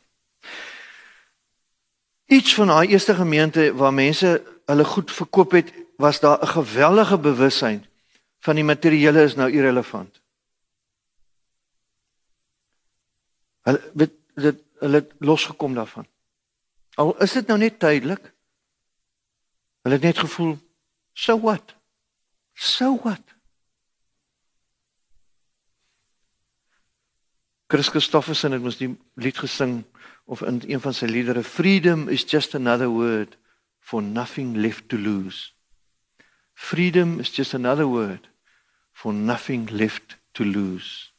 Iets 2.26 2.54
van 2.54 2.66
daai 2.66 2.88
eerste 2.88 3.14
gemeente 3.14 3.72
waar 3.74 3.94
mense 3.94 4.36
hulle 4.64 4.84
goed 4.84 5.12
verkoop 5.12 5.56
het, 5.56 5.72
was 5.96 6.20
daar 6.20 6.38
'n 6.42 6.46
geweldige 6.46 7.18
bewussyn 7.18 7.86
van 8.38 8.54
die 8.54 8.64
materiële 8.64 9.22
is 9.22 9.34
nou 9.34 9.50
irrelevant. 9.52 10.19
Hulle 13.70 13.90
weet 13.94 14.16
dit 14.34 14.62
hulle 14.80 15.02
het 15.02 15.12
losgekom 15.18 15.74
daarvan. 15.76 16.06
Al 16.98 17.12
is 17.22 17.32
dit 17.36 17.46
nou 17.46 17.58
net 17.60 17.78
tydelik. 17.78 18.32
Hulle 19.84 19.94
het 19.94 20.06
net 20.08 20.18
gevoel 20.18 20.56
so 21.12 21.38
what? 21.40 21.74
So 22.54 22.96
what? 23.02 23.22
Chris 27.70 27.88
Christofferson 27.88 28.56
het 28.56 28.62
mos 28.62 28.80
die 28.80 28.90
lied 29.14 29.38
gesing 29.38 29.84
of 30.24 30.42
in 30.42 30.58
een 30.66 30.80
van 30.82 30.94
sy 30.96 31.06
liedere 31.06 31.44
freedom 31.46 32.08
is 32.08 32.24
just 32.26 32.56
another 32.58 32.90
word 32.90 33.36
for 33.78 34.02
nothing 34.02 34.56
left 34.56 34.88
to 34.88 34.98
lose. 34.98 35.52
Freedom 36.54 37.20
is 37.20 37.30
just 37.30 37.54
another 37.54 37.86
word 37.86 38.26
for 38.92 39.12
nothing 39.14 39.70
left 39.70 40.18
to 40.32 40.44
lose. 40.44 41.09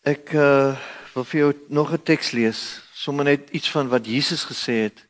Ek 0.00 0.30
uh, 0.32 0.72
wil 1.12 1.24
vir 1.28 1.38
jou 1.40 1.48
nog 1.68 1.92
'n 1.92 2.02
teks 2.02 2.30
lees, 2.32 2.80
sommer 2.94 3.24
net 3.24 3.50
iets 3.52 3.70
van 3.70 3.88
wat 3.88 4.06
Jesus 4.06 4.44
gesê 4.44 4.88
het. 4.88 5.06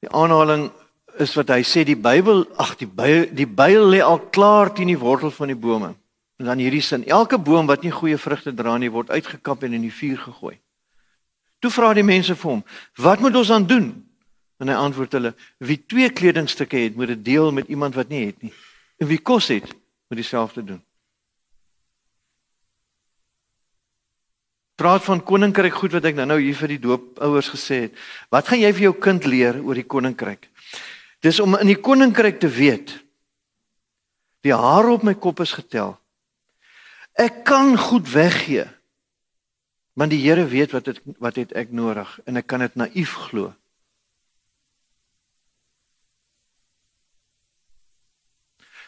Die 0.00 0.10
aanhaling 0.10 0.70
is 1.18 1.34
wat 1.34 1.48
hy 1.48 1.62
sê 1.66 1.82
die 1.84 1.98
Bybel, 1.98 2.46
ag 2.56 2.76
die 2.78 2.86
Bybel, 2.86 3.34
die 3.34 3.46
Bybel 3.46 3.90
lê 3.90 4.00
al 4.02 4.20
klaar 4.30 4.70
teen 4.72 4.86
die 4.86 4.98
wortel 4.98 5.30
van 5.30 5.50
die 5.50 5.58
bome. 5.58 5.96
En 6.38 6.46
dan 6.46 6.58
hierdie 6.58 6.80
sin, 6.80 7.04
elke 7.06 7.38
boom 7.38 7.66
wat 7.66 7.82
nie 7.82 7.90
goeie 7.90 8.18
vrugte 8.18 8.54
dra 8.54 8.78
nie, 8.78 8.90
word 8.90 9.10
uitgekap 9.10 9.62
en 9.62 9.72
in 9.72 9.82
die 9.82 9.92
vuur 9.92 10.18
gegooi. 10.18 10.58
Toe 11.58 11.70
vra 11.70 11.94
die 11.94 12.06
mense 12.06 12.36
vir 12.36 12.50
hom, 12.50 12.64
"Wat 12.94 13.20
moet 13.20 13.34
ons 13.34 13.50
aan 13.50 13.66
doen?" 13.66 14.06
En 14.60 14.68
hy 14.68 14.74
antwoord 14.74 15.12
hulle, 15.12 15.34
"Wie 15.58 15.84
twee 15.86 16.10
kledingstukke 16.10 16.76
het, 16.76 16.94
moet 16.94 17.08
dit 17.08 17.24
deel 17.24 17.52
met 17.52 17.68
iemand 17.68 17.94
wat 17.94 18.08
nie 18.08 18.26
het 18.26 18.42
nie. 18.42 18.52
En 18.98 19.06
wie 19.06 19.18
kos 19.18 19.48
het, 19.48 19.74
moet 20.08 20.18
dieselfde 20.18 20.64
doen." 20.64 20.87
Praat 24.78 25.02
van 25.04 25.22
koninkryk 25.24 25.74
goed 25.74 25.96
wat 25.96 26.06
ek 26.06 26.16
nou 26.18 26.28
nou 26.30 26.38
hier 26.38 26.56
vir 26.56 26.76
die 26.76 26.82
doopouers 26.82 27.50
gesê 27.50 27.80
het. 27.88 27.98
Wat 28.30 28.46
gaan 28.46 28.62
jy 28.62 28.70
vir 28.76 28.86
jou 28.88 28.94
kind 29.02 29.26
leer 29.26 29.58
oor 29.64 29.78
die 29.78 29.86
koninkryk? 29.86 30.46
Dis 31.24 31.40
om 31.42 31.58
in 31.58 31.72
die 31.72 31.80
koninkryk 31.82 32.38
te 32.38 32.50
weet. 32.52 32.94
Die 34.46 34.54
hare 34.54 34.94
op 34.94 35.02
my 35.02 35.16
kop 35.18 35.42
is 35.42 35.56
getel. 35.58 35.96
Ek 37.18 37.42
kan 37.48 37.74
goed 37.74 38.06
weggee. 38.12 38.68
Want 39.98 40.14
die 40.14 40.22
Here 40.22 40.46
weet 40.46 40.70
wat 40.70 40.86
het 40.86 41.00
wat 41.18 41.40
het 41.40 41.56
ek 41.58 41.74
nodig 41.74 42.12
en 42.30 42.38
ek 42.38 42.46
kan 42.46 42.62
dit 42.62 42.76
naïef 42.78 43.16
glo. 43.26 43.50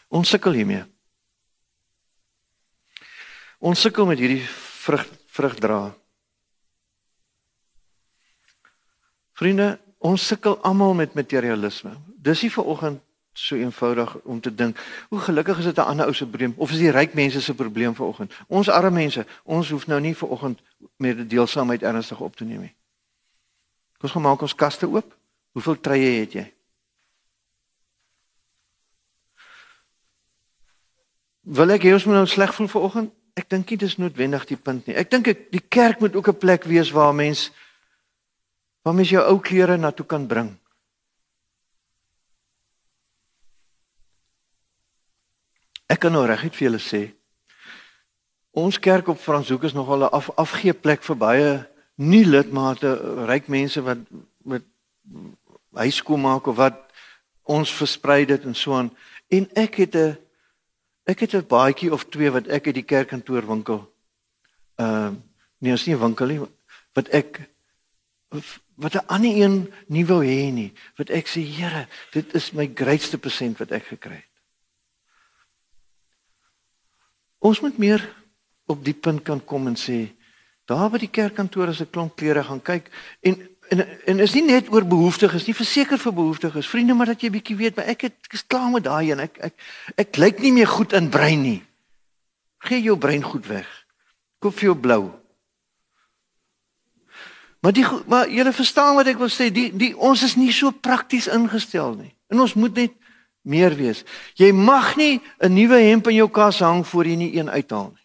Ons 0.07 0.31
sukkel 0.31 0.55
hiermee. 0.55 0.85
Ons 3.59 3.83
sukkel 3.83 4.07
met 4.07 4.19
hierdie 4.19 4.43
vrug 4.47 5.03
vrug 5.31 5.55
dra. 5.59 5.79
Vriende, 9.39 9.79
ons 9.97 10.27
sukkel 10.27 10.57
almal 10.67 10.93
met 10.93 11.13
materialisme. 11.13 11.95
Dis 12.21 12.43
nie 12.43 12.51
vir 12.51 12.67
oggend 12.67 12.99
so 13.33 13.55
eenvoudig 13.55 14.11
om 14.27 14.41
te 14.43 14.51
dink, 14.55 14.79
hoe 15.09 15.19
gelukkig 15.19 15.57
is 15.57 15.65
dit 15.65 15.77
'n 15.77 15.87
ander 15.87 16.05
ou 16.05 16.13
se 16.13 16.27
probleem 16.27 16.53
of 16.57 16.71
is 16.71 16.77
dit 16.77 16.93
ryk 16.93 17.13
mense 17.13 17.41
se 17.41 17.53
probleem 17.55 17.95
vir 17.95 18.05
oggend? 18.05 18.33
Ons 18.47 18.69
arme 18.69 18.91
mense, 18.91 19.25
ons 19.43 19.69
hoef 19.69 19.87
nou 19.87 19.99
nie 19.99 20.15
vir 20.15 20.29
oggend 20.29 20.59
meer 20.97 21.15
die 21.15 21.27
deelsaamheid 21.27 21.81
ernstig 21.81 22.19
op 22.19 22.35
te 22.35 22.43
neem 22.43 22.61
nie. 22.61 22.75
Kom 23.97 24.09
ons 24.09 24.23
maak 24.23 24.41
ons 24.41 24.55
kaste 24.55 24.87
oop. 24.87 25.17
Hoeveel 25.51 25.79
treie 25.79 26.19
het 26.19 26.33
jy? 26.33 26.53
Wil 31.41 31.69
ek 31.69 31.83
hê 31.83 31.93
ons 31.93 32.05
moet 32.05 32.15
nou 32.15 32.27
sleg 32.27 32.53
voel 32.53 32.67
vir 32.67 32.81
oggend? 32.81 33.20
Ek 33.35 33.49
dink 33.49 33.69
nie 33.69 33.77
dis 33.77 33.97
noodwendig 33.97 34.45
die 34.45 34.57
punt 34.57 34.87
nie. 34.87 34.95
Ek 34.95 35.09
dink 35.09 35.25
die 35.25 35.63
kerk 35.69 35.99
moet 35.99 36.15
ook 36.15 36.27
'n 36.27 36.37
plek 36.37 36.63
wees 36.63 36.91
waar 36.91 37.13
mens 37.13 37.51
waar 38.83 38.93
mens 38.93 39.09
jou 39.09 39.23
ou 39.23 39.39
klere 39.39 39.77
na 39.77 39.91
toe 39.91 40.05
kan 40.05 40.27
bring. 40.27 40.57
Ek 45.87 45.99
kan 45.99 46.11
nou 46.11 46.25
reguit 46.25 46.55
vir 46.55 46.69
julle 46.69 46.79
sê 46.79 47.21
ons 48.51 48.79
kerk 48.79 49.07
op 49.07 49.19
Franshoek 49.19 49.63
is 49.63 49.73
nogal 49.73 50.03
'n 50.03 50.11
af, 50.11 50.29
afgee 50.35 50.73
plek 50.73 51.03
vir 51.03 51.15
baie 51.15 51.67
nie 51.95 52.25
lidmate, 52.25 52.89
ryk 53.27 53.47
mense 53.47 53.81
wat 53.81 53.97
met 54.43 54.63
huiskool 55.73 56.17
maak 56.17 56.47
of 56.47 56.55
wat 56.55 56.91
ons 57.43 57.71
versprei 57.73 58.25
dit 58.25 58.43
en 58.43 58.55
so 58.55 58.73
aan. 58.73 58.91
En 59.29 59.47
ek 59.55 59.75
het 59.75 59.95
'n 59.95 60.17
ek 61.11 61.25
het 61.25 61.35
'n 61.35 61.47
baadjie 61.47 61.91
of 61.93 62.07
twee 62.09 62.31
wat 62.31 62.47
ek 62.47 62.67
uit 62.67 62.79
die 62.79 62.87
kerkkantoor 62.87 63.47
winkel. 63.47 63.79
Ehm 64.75 64.87
uh, 64.87 65.11
nee, 65.59 65.73
is 65.73 65.85
nie 65.85 65.95
'n 65.95 65.99
winkel 65.99 66.27
nie 66.27 66.41
wat 66.93 67.07
ek 67.09 67.51
wat 68.75 68.93
'n 68.93 69.07
ander 69.07 69.35
een 69.35 69.73
nie 69.87 70.05
wou 70.05 70.25
hê 70.25 70.51
nie. 70.51 70.73
Wat 70.95 71.09
ek 71.09 71.27
sê, 71.27 71.41
Here, 71.41 71.87
dit 72.11 72.33
is 72.33 72.51
my 72.51 72.71
grootste 72.75 73.17
persent 73.17 73.57
wat 73.57 73.71
ek 73.71 73.85
gekry 73.85 74.15
het. 74.15 74.25
Ons 77.39 77.59
moet 77.59 77.77
meer 77.77 78.15
op 78.65 78.83
die 78.85 78.93
punt 78.93 79.23
kan 79.23 79.45
kom 79.45 79.67
en 79.67 79.75
sê, 79.75 80.15
daar 80.65 80.89
by 80.89 80.97
die 80.97 81.09
kerkkantoor 81.09 81.67
as 81.67 81.81
'n 81.81 81.89
klomp 81.89 82.15
klere 82.15 82.43
gaan 82.43 82.61
kyk 82.61 82.89
en 83.21 83.50
En 83.71 83.85
en 84.05 84.19
is 84.19 84.33
nie 84.35 84.43
net 84.43 84.67
oor 84.73 84.83
behoeftiges 84.83 85.45
nie, 85.47 85.55
verseker 85.55 85.99
vir 85.99 86.13
behoeftiges. 86.13 86.67
Vriende, 86.67 86.95
maar 86.97 87.13
dat 87.13 87.21
jy 87.23 87.29
bietjie 87.31 87.55
weet, 87.55 87.77
maar 87.77 87.87
ek 87.93 88.09
het 88.09 88.17
ek 88.27 88.35
is 88.35 88.43
klaar 88.43 88.67
met 88.73 88.83
daai 88.83 89.13
en 89.15 89.23
ek 89.23 89.37
ek 89.47 89.67
ek 90.03 90.19
lyk 90.19 90.41
nie 90.43 90.51
meer 90.51 90.67
goed 90.67 90.91
in 90.97 91.07
brein 91.13 91.39
nie. 91.45 91.61
Gee 92.67 92.81
jou 92.83 92.97
brein 92.99 93.23
goed 93.23 93.47
weg. 93.47 93.69
Koop 94.43 94.57
vir 94.59 94.71
jou 94.71 94.75
blou. 94.75 95.03
Maar 97.61 97.77
die 97.77 97.85
maar 98.11 98.27
julle 98.29 98.51
verstaan 98.51 98.99
wat 98.99 99.07
ek 99.07 99.21
wil 99.21 99.31
sê, 99.31 99.47
die 99.53 99.69
die 99.71 99.93
ons 99.95 100.25
is 100.27 100.35
nie 100.35 100.51
so 100.51 100.75
prakties 100.75 101.29
ingestel 101.31 101.95
nie. 101.95 102.11
En 102.27 102.43
ons 102.43 102.57
moet 102.59 102.75
net 102.75 102.99
meer 103.47 103.71
wees. 103.77 104.03
Jy 104.35 104.51
mag 104.51 104.97
nie 104.97 105.21
'n 105.39 105.53
nuwe 105.53 105.79
hemp 105.79 106.07
in 106.07 106.15
jou 106.15 106.29
kas 106.29 106.59
hang 106.59 106.83
voor 106.87 107.05
jy 107.05 107.15
nie 107.15 107.37
een 107.37 107.49
uithaal 107.49 107.93
nie. 107.95 108.00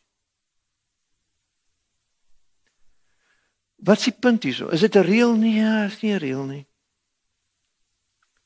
Wat 3.87 3.99
is 3.99 4.09
die 4.11 4.18
punt 4.18 4.43
hierso? 4.43 4.68
Is 4.74 4.80
dit 4.80 4.97
'n 4.97 5.07
reël 5.07 5.34
nie? 5.34 5.55
Ja, 5.62 5.84
is 5.84 6.01
nie 6.01 6.12
'n 6.12 6.18
reël 6.18 6.45
nie. 6.45 6.66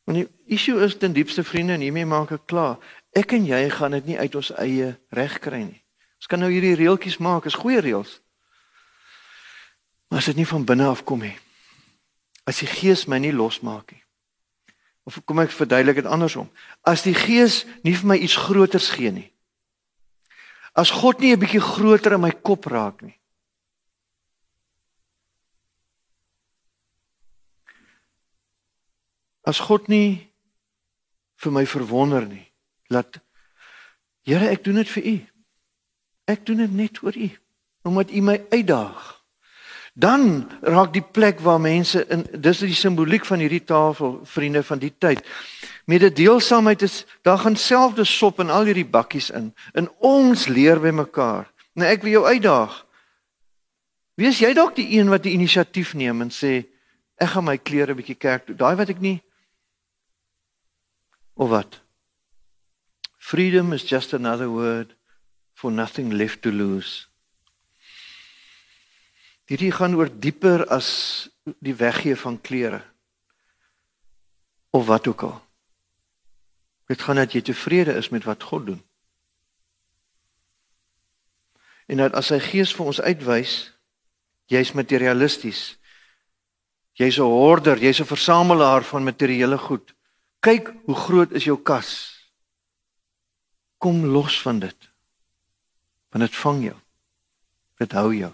Want 0.04 0.18
die 0.18 0.54
issue 0.54 0.82
is 0.84 0.96
ten 0.96 1.12
diepste 1.12 1.44
vriende 1.44 1.72
en 1.72 1.80
hiermee 1.80 2.06
maak 2.06 2.30
ek 2.30 2.46
klaar. 2.46 2.78
Ek 3.12 3.32
en 3.32 3.46
jy 3.46 3.70
gaan 3.70 3.90
dit 3.90 4.06
nie 4.06 4.18
uit 4.18 4.34
ons 4.34 4.52
eie 4.58 4.98
reg 5.08 5.38
kry 5.38 5.62
nie. 5.62 5.82
Ons 6.16 6.26
kan 6.26 6.38
nou 6.38 6.50
hierdie 6.50 6.74
reeltjies 6.74 7.18
maak, 7.18 7.46
is 7.46 7.54
goeie 7.54 7.80
reëls. 7.80 8.20
Maar 10.08 10.18
as 10.18 10.24
dit 10.24 10.36
nie 10.36 10.46
van 10.46 10.64
binne 10.64 10.86
af 10.86 11.04
kom 11.04 11.20
nie. 11.20 11.38
As 12.44 12.58
die 12.58 12.66
Gees 12.66 13.06
my 13.06 13.18
nie 13.18 13.32
losmaak 13.32 13.92
nie. 13.92 14.02
Of 15.04 15.20
kom 15.24 15.38
ek 15.38 15.50
verduidelik 15.50 16.02
dit 16.02 16.06
andersom? 16.06 16.50
As 16.82 17.02
die 17.02 17.14
Gees 17.14 17.64
nie 17.82 17.94
vir 17.94 18.06
my 18.06 18.16
iets 18.16 18.36
groters 18.36 18.90
gee 18.90 19.10
nie. 19.10 19.32
As 20.74 20.90
God 20.90 21.20
nie 21.20 21.32
'n 21.32 21.40
bietjie 21.40 21.60
groter 21.60 22.12
in 22.12 22.20
my 22.20 22.30
kop 22.30 22.66
raak 22.66 23.02
nie. 23.02 23.19
As 29.42 29.60
God 29.60 29.88
nie 29.88 30.28
vir 31.40 31.52
my 31.52 31.64
verwonder 31.66 32.26
nie, 32.28 32.46
laat 32.88 33.20
Here, 34.28 34.50
ek 34.52 34.64
doen 34.66 34.80
dit 34.82 34.90
vir 34.94 35.06
U. 35.06 35.14
Ek 36.30 36.44
doen 36.46 36.60
dit 36.62 36.74
net 36.76 37.00
vir 37.02 37.16
U, 37.16 37.28
omdat 37.88 38.12
U 38.12 38.20
my 38.22 38.36
uitdaag. 38.52 39.00
Dan 40.00 40.46
raak 40.62 40.92
die 40.94 41.02
plek 41.02 41.40
waar 41.42 41.60
mense 41.60 42.04
in 42.12 42.22
dis 42.38 42.60
die 42.62 42.76
simboliek 42.78 43.24
van 43.26 43.42
hierdie 43.42 43.64
tafel, 43.66 44.20
vriende 44.24 44.62
van 44.62 44.78
die 44.78 44.92
tyd. 44.92 45.24
Mededeelsaamheid 45.90 46.84
is 46.86 47.02
daar 47.26 47.40
gaan 47.42 47.56
selfde 47.58 48.04
sop 48.06 48.38
in 48.40 48.52
al 48.54 48.70
hierdie 48.70 48.86
bakkies 48.86 49.32
in. 49.34 49.50
In 49.74 49.90
ons 49.98 50.46
leer 50.46 50.78
by 50.80 50.92
mekaar. 50.94 51.50
Nou 51.74 51.88
ek 51.90 52.06
wil 52.06 52.20
jou 52.20 52.24
uitdaag. 52.28 52.76
Wees 54.20 54.38
jy 54.38 54.52
dalk 54.54 54.76
die 54.78 54.86
een 54.94 55.10
wat 55.10 55.24
die 55.26 55.34
inisiatief 55.34 55.96
neem 55.98 56.22
en 56.22 56.30
sê 56.30 56.60
ek 57.20 57.34
gaan 57.34 57.48
my 57.48 57.56
klere 57.58 57.92
'n 57.92 57.98
bietjie 57.98 58.20
kerk 58.20 58.46
toe. 58.46 58.54
Daai 58.54 58.76
wat 58.76 58.90
ek 58.94 59.00
nie 59.00 59.18
Of 61.34 61.48
wat? 61.48 61.80
Freedom 63.18 63.72
is 63.72 63.84
just 63.84 64.12
another 64.12 64.48
word 64.48 64.94
for 65.54 65.70
nothing 65.70 66.10
left 66.10 66.42
to 66.42 66.50
lose. 66.50 67.06
Hierdie 69.50 69.72
gaan 69.74 69.96
oor 69.98 70.08
dieper 70.08 70.62
as 70.70 71.28
die 71.58 71.74
weggee 71.74 72.16
van 72.16 72.38
klere. 72.40 72.84
Of 74.70 74.86
wat 74.86 75.08
ook 75.10 75.22
al. 75.26 75.36
Dit 76.86 77.02
gaan 77.02 77.18
dat 77.18 77.34
jy 77.34 77.42
tevrede 77.42 77.96
is 77.98 78.08
met 78.14 78.24
wat 78.24 78.42
God 78.42 78.66
doen. 78.66 78.80
En 81.90 81.98
dat 81.98 82.14
as 82.14 82.30
sy 82.30 82.38
gees 82.38 82.70
vir 82.74 82.86
ons 82.92 83.02
uitwys, 83.02 83.54
jy's 84.50 84.72
materialisties. 84.78 85.76
Jy's 86.94 87.18
'n 87.18 87.26
hoorder, 87.26 87.78
jy's 87.78 88.00
'n 88.00 88.06
versamelaar 88.06 88.84
van 88.84 89.04
materiële 89.04 89.58
goed. 89.58 89.94
Kyk 90.40 90.72
hoe 90.84 90.96
groot 90.96 91.32
is 91.36 91.44
jou 91.44 91.58
kas. 91.62 91.90
Kom 93.78 94.04
los 94.04 94.40
van 94.42 94.58
dit. 94.58 94.88
Want 96.10 96.24
dit 96.24 96.36
vang 96.36 96.62
jou. 96.64 96.76
Dit 97.80 97.92
hou 97.92 98.10
jou. 98.14 98.32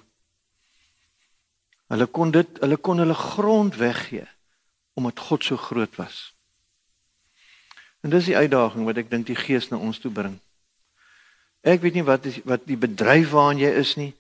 Hulle 1.87 2.07
kon 2.11 2.33
dit, 2.35 2.59
hulle 2.63 2.79
kon 2.83 2.99
hulle 2.99 3.15
grond 3.15 3.77
weggee 3.79 4.27
omdat 4.97 5.21
God 5.21 5.45
so 5.45 5.57
groot 5.61 5.93
was. 6.01 6.33
En 8.01 8.11
dis 8.11 8.31
die 8.31 8.37
uitdaging 8.37 8.87
wat 8.89 8.97
ek 9.03 9.11
dink 9.13 9.27
die 9.29 9.37
Gees 9.37 9.69
na 9.69 9.77
ons 9.77 9.99
toe 10.01 10.11
bring. 10.11 10.39
Ek 11.67 11.83
weet 11.83 11.99
nie 11.99 12.07
wat 12.07 12.25
is 12.31 12.39
wat 12.49 12.65
die 12.65 12.79
bedryf 12.81 13.35
waarin 13.35 13.61
jy 13.61 13.73
is 13.77 13.93
nie. 14.01 14.13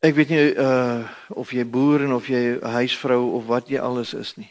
Ek 0.00 0.16
weet 0.16 0.32
nie 0.32 0.40
uh 0.56 1.04
of 1.36 1.52
jy 1.52 1.66
boer 1.68 2.06
en 2.06 2.16
of 2.16 2.30
jy 2.32 2.56
huisvrou 2.78 3.20
of 3.36 3.46
wat 3.50 3.68
jy 3.68 3.82
alles 3.82 4.14
is 4.16 4.32
nie. 4.40 4.48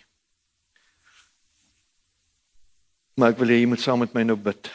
Maar 3.16 3.34
ek 3.34 3.40
wil 3.42 3.52
hê 3.52 3.62
jy 3.62 3.70
moet 3.72 3.84
saam 3.84 4.00
met 4.00 4.14
my 4.16 4.24
nou 4.24 4.38
bid. 4.40 4.70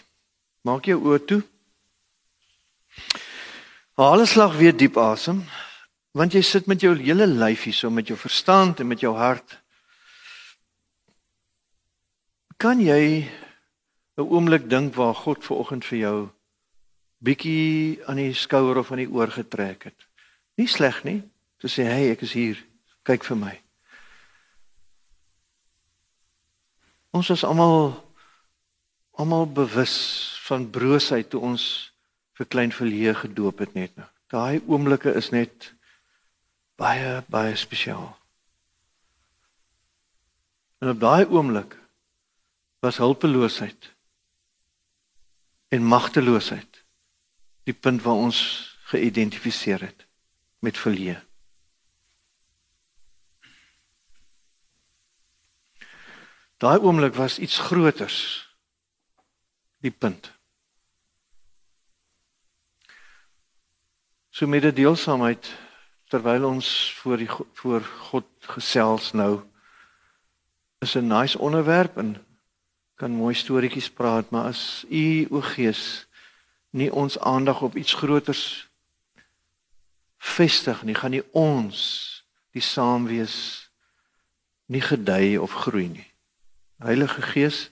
Maak 0.66 0.88
jou 0.90 0.98
oë 1.00 1.22
toe. 1.26 1.42
Haal 3.96 4.20
'n 4.20 4.26
slag 4.26 4.56
weer 4.58 4.76
diep 4.76 4.96
asem, 4.96 5.44
want 6.12 6.32
jy 6.32 6.42
sit 6.42 6.66
met 6.66 6.80
jou 6.80 6.94
hele 6.96 7.26
lyf 7.26 7.64
hier 7.64 7.74
so 7.74 7.90
met 7.90 8.08
jou 8.08 8.18
verstand 8.18 8.80
en 8.80 8.88
met 8.88 9.00
jou 9.00 9.14
hart. 9.16 9.58
Kan 12.58 12.80
jy 12.80 13.28
'n 14.16 14.22
oomblik 14.22 14.68
dink 14.68 14.94
waar 14.94 15.14
God 15.14 15.44
ver 15.44 15.56
oggend 15.56 15.84
vir 15.84 15.98
jou 15.98 16.30
bietjie 17.20 18.04
aan 18.06 18.16
die 18.16 18.34
skouer 18.34 18.76
of 18.76 18.90
aan 18.90 19.04
die 19.04 19.12
oor 19.12 19.28
getrek 19.28 19.84
het? 19.84 20.06
Nie 20.56 20.68
sleg 20.68 21.04
nie, 21.04 21.22
te 21.58 21.68
sê 21.68 21.84
hey, 21.84 22.10
ek 22.10 22.22
is 22.22 22.32
hier. 22.32 22.56
Kyk 23.02 23.24
vir 23.24 23.36
my. 23.36 23.60
Ons 27.12 27.30
is 27.30 27.44
almal 27.44 28.05
almal 29.16 29.46
bewus 29.48 29.96
van 30.44 30.70
broosheid 30.70 31.30
toe 31.32 31.40
ons 31.40 31.64
vir 32.36 32.48
klein 32.52 32.72
verlee 32.72 33.14
gedoop 33.16 33.64
het 33.64 33.74
net 33.74 33.96
nou. 33.96 34.08
Daai 34.32 34.60
oomblikke 34.66 35.14
is 35.16 35.30
net 35.32 35.72
baie 36.76 37.22
baie 37.32 37.56
spesiaal. 37.56 38.10
En 40.84 40.92
op 40.92 41.00
daai 41.00 41.24
oomblik 41.24 41.78
was 42.84 43.00
hulpeloosheid 43.00 43.92
en 45.72 45.82
magteloosheid 45.82 46.82
die 47.66 47.74
punt 47.74 48.02
waar 48.04 48.20
ons 48.28 48.40
geïdentifiseer 48.92 49.80
het 49.80 50.04
met 50.62 50.78
verlee. 50.78 51.16
Daai 56.60 56.78
oomblik 56.78 57.16
was 57.16 57.38
iets 57.38 57.58
groters 57.58 58.45
die 59.86 59.94
punt. 59.94 60.32
So 64.34 64.46
met 64.50 64.66
die 64.66 64.74
deelsaamheid 64.82 65.48
terwyl 66.12 66.44
ons 66.44 66.68
voor 67.00 67.22
die 67.22 67.30
voor 67.30 67.86
God 68.10 68.26
gesels 68.54 69.12
nou 69.12 69.42
is 70.84 70.94
'n 70.94 71.06
nice 71.06 71.38
onderwerp 71.38 71.96
en 71.96 72.26
kan 72.94 73.10
mooi 73.10 73.34
storieetjies 73.34 73.90
praat, 73.90 74.30
maar 74.30 74.44
as 74.44 74.84
u 74.90 75.26
o 75.30 75.40
Gees 75.40 76.06
nie 76.70 76.92
ons 76.92 77.18
aandag 77.18 77.62
op 77.62 77.76
iets 77.76 77.94
groters 77.94 78.68
vestig 80.18 80.82
nie, 80.82 80.94
gaan 80.94 81.10
nie 81.10 81.24
ons 81.32 81.78
die 82.52 82.62
saamwees 82.62 83.70
nie 84.66 84.80
gedei 84.80 85.38
of 85.38 85.52
groei 85.52 85.88
nie. 85.88 86.12
Heilige 86.78 87.22
Gees, 87.22 87.70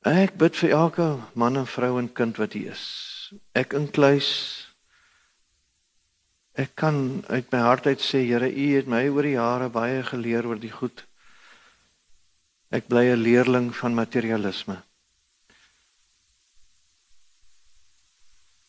Ek 0.00 0.38
bid 0.40 0.56
vir 0.56 0.72
elke 0.72 1.06
man 1.36 1.58
en 1.60 1.66
vrou 1.68 1.98
en 2.00 2.06
kind 2.08 2.38
wat 2.40 2.54
hier 2.56 2.72
is. 2.72 2.84
ek 3.54 3.74
inkluis 3.78 4.28
ek 6.56 6.72
kan 6.74 7.22
uit 7.28 7.52
my 7.52 7.58
hart 7.60 7.86
uit 7.86 8.00
sê 8.00 8.24
Here 8.24 8.48
u 8.48 8.66
het 8.76 8.88
my 8.88 9.06
oor 9.08 9.22
die 9.22 9.36
jare 9.36 9.68
baie 9.68 10.02
geleer 10.02 10.46
oor 10.46 10.58
die 10.58 10.72
goed. 10.72 11.04
Ek 12.72 12.88
bly 12.88 13.12
'n 13.12 13.22
leerling 13.22 13.76
van 13.76 13.94
materialisme. 13.94 14.82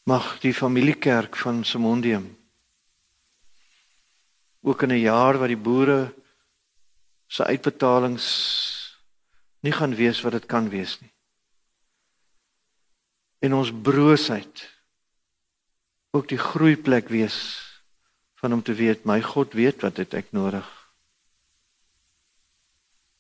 Mag 0.05 0.39
die 0.41 0.53
familiekerk 0.53 1.35
van 1.35 1.63
Simondium 1.63 2.35
ook 4.63 4.83
in 4.83 4.91
'n 4.91 4.99
jaar 5.07 5.39
wat 5.39 5.47
die 5.47 5.63
boere 5.69 6.13
se 7.27 7.43
uitbetalings 7.43 8.27
nie 9.63 9.71
gaan 9.71 9.95
wees 9.95 10.21
wat 10.21 10.33
dit 10.33 10.45
kan 10.45 10.69
wees 10.69 10.99
nie 11.01 11.11
en 13.41 13.57
ons 13.57 13.71
broosheid 13.73 14.63
ook 16.11 16.27
die 16.29 16.39
groeiplek 16.39 17.09
wees 17.09 17.37
van 18.41 18.53
om 18.53 18.63
te 18.63 18.73
weet 18.73 19.05
my 19.05 19.21
God 19.21 19.53
weet 19.53 19.81
wat 19.81 19.95
dit 20.01 20.13
ek 20.17 20.31
nodig. 20.35 20.67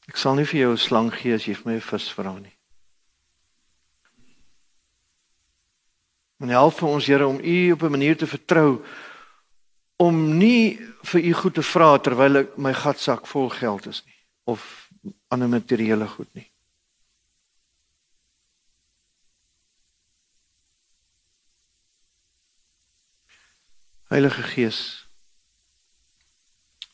Ek 0.09 0.17
sal 0.17 0.35
nie 0.35 0.45
vir 0.45 0.59
jou 0.59 0.71
'n 0.73 0.77
slang 0.77 1.11
gee 1.13 1.33
as 1.33 1.45
jy 1.45 1.55
vir 1.55 1.71
my 1.71 1.75
'n 1.77 1.89
vis 1.89 2.09
vra 2.11 2.33
nie. 2.39 2.57
En 6.41 6.49
help 6.49 6.73
vir 6.73 6.89
ons 6.89 7.05
Here 7.05 7.27
om 7.27 7.39
U 7.39 7.71
op 7.71 7.83
'n 7.83 7.91
manier 7.91 8.17
te 8.17 8.27
vertrou 8.27 8.83
om 9.97 10.37
nie 10.37 10.79
vir 11.03 11.21
U 11.21 11.33
goed 11.33 11.53
te 11.53 11.63
vra 11.63 11.97
terwyl 11.97 12.37
ek 12.37 12.57
my 12.57 12.73
gatsak 12.73 13.27
vol 13.27 13.49
geld 13.49 13.85
is 13.85 14.03
nie 14.05 14.19
of 14.43 14.89
ander 15.27 15.49
materiële 15.49 16.07
goed 16.07 16.33
nie. 16.33 16.50
Heilige 24.11 24.43
Gees. 24.43 25.07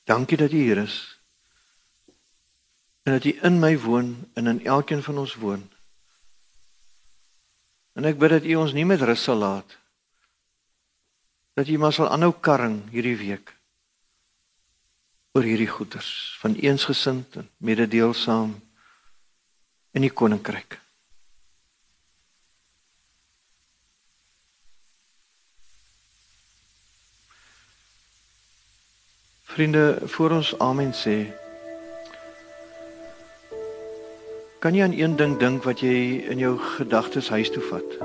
Dankie 0.05 0.37
dat 0.37 0.51
U 0.51 0.55
hier 0.55 0.77
is. 0.77 1.19
En 3.03 3.13
dat 3.13 3.23
U 3.23 3.39
in 3.41 3.59
my 3.59 3.79
woon 3.79 4.29
en 4.33 4.47
in 4.47 4.65
elkeen 4.65 5.03
van 5.03 5.17
ons 5.17 5.33
woon. 5.35 5.63
En 7.97 8.05
ek 8.05 8.21
bid 8.21 8.29
dat 8.29 8.45
U 8.45 8.55
ons 8.61 8.77
nie 8.77 8.85
met 8.85 9.01
rus 9.01 9.23
sal 9.25 9.41
laat. 9.41 9.77
Dat 11.57 11.67
U 11.67 11.81
maar 11.81 11.93
sal 11.97 12.13
aanhou 12.13 12.35
karring 12.37 12.83
hierdie 12.93 13.17
week 13.17 13.55
oor 15.33 15.45
hierdie 15.45 15.73
goeders 15.73 16.37
van 16.37 16.53
eensgesind 16.53 17.41
en 17.41 17.49
mededeelsaam 17.57 18.53
in 19.97 20.05
die 20.05 20.13
koninkryk. 20.13 20.77
Vriende, 29.57 29.97
voor 30.03 30.31
ons 30.31 30.59
amen 30.59 30.91
sê, 30.93 31.15
kan 34.61 34.75
jy 34.77 34.83
aan 34.85 34.93
een 34.93 35.15
ding 35.17 35.31
dink 35.41 35.63
wat 35.65 35.79
jy 35.81 36.19
in 36.29 36.37
jou 36.37 36.51
gedagtes 36.75 37.31
huis 37.33 37.49
toe 37.49 37.63
vat? 37.65 37.95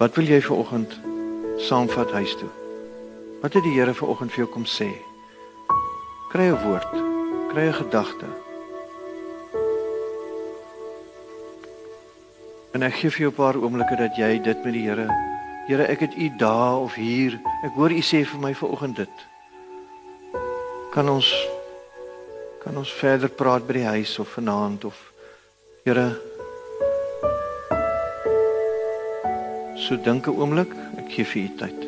Wat 0.00 0.18
wil 0.18 0.26
jy 0.26 0.40
vir 0.48 0.56
oggend 0.56 0.96
saamvat 1.68 2.10
huis 2.18 2.34
toe? 2.40 2.50
Wat 3.44 3.54
het 3.54 3.62
die 3.62 3.76
Here 3.76 3.94
vir 3.94 4.10
oggend 4.10 4.34
vir 4.34 4.42
jou 4.42 4.48
kom 4.56 4.66
sê? 4.66 4.90
Kry 6.34 6.50
'n 6.50 6.58
woord, 6.66 6.98
kry 7.54 7.68
'n 7.70 7.78
gedagte. 7.78 8.26
En 12.74 12.82
ek 12.82 12.98
gee 12.98 13.10
vir 13.10 13.20
jou 13.20 13.30
'n 13.30 13.38
paar 13.38 13.54
oomblikke 13.54 13.96
dat 13.96 14.18
jy 14.18 14.42
dit 14.42 14.64
met 14.64 14.74
die 14.74 14.88
Here 14.90 15.06
Here, 15.66 15.82
ek 15.82 16.00
het 16.00 16.14
u 16.14 16.28
daar 16.38 16.78
of 16.78 16.94
hier. 16.94 17.40
Ek 17.66 17.74
hoor 17.74 17.90
u 17.90 17.98
sê 17.98 18.22
vir 18.22 18.38
my 18.38 18.52
vanoggend 18.54 19.02
dit. 19.02 19.26
Kan 20.94 21.10
ons 21.10 21.26
kan 22.62 22.78
ons 22.78 22.92
verder 22.98 23.30
praat 23.30 23.66
by 23.66 23.76
die 23.78 23.86
huis 23.86 24.18
of 24.18 24.32
vanaand 24.38 24.84
of 24.88 24.96
Here 25.86 26.06
So 29.86 29.94
dink 30.02 30.26
'n 30.26 30.34
oomblik, 30.34 30.70
ek 30.98 31.10
gee 31.14 31.24
vir 31.24 31.42
u 31.42 31.50
tyd. 31.58 31.85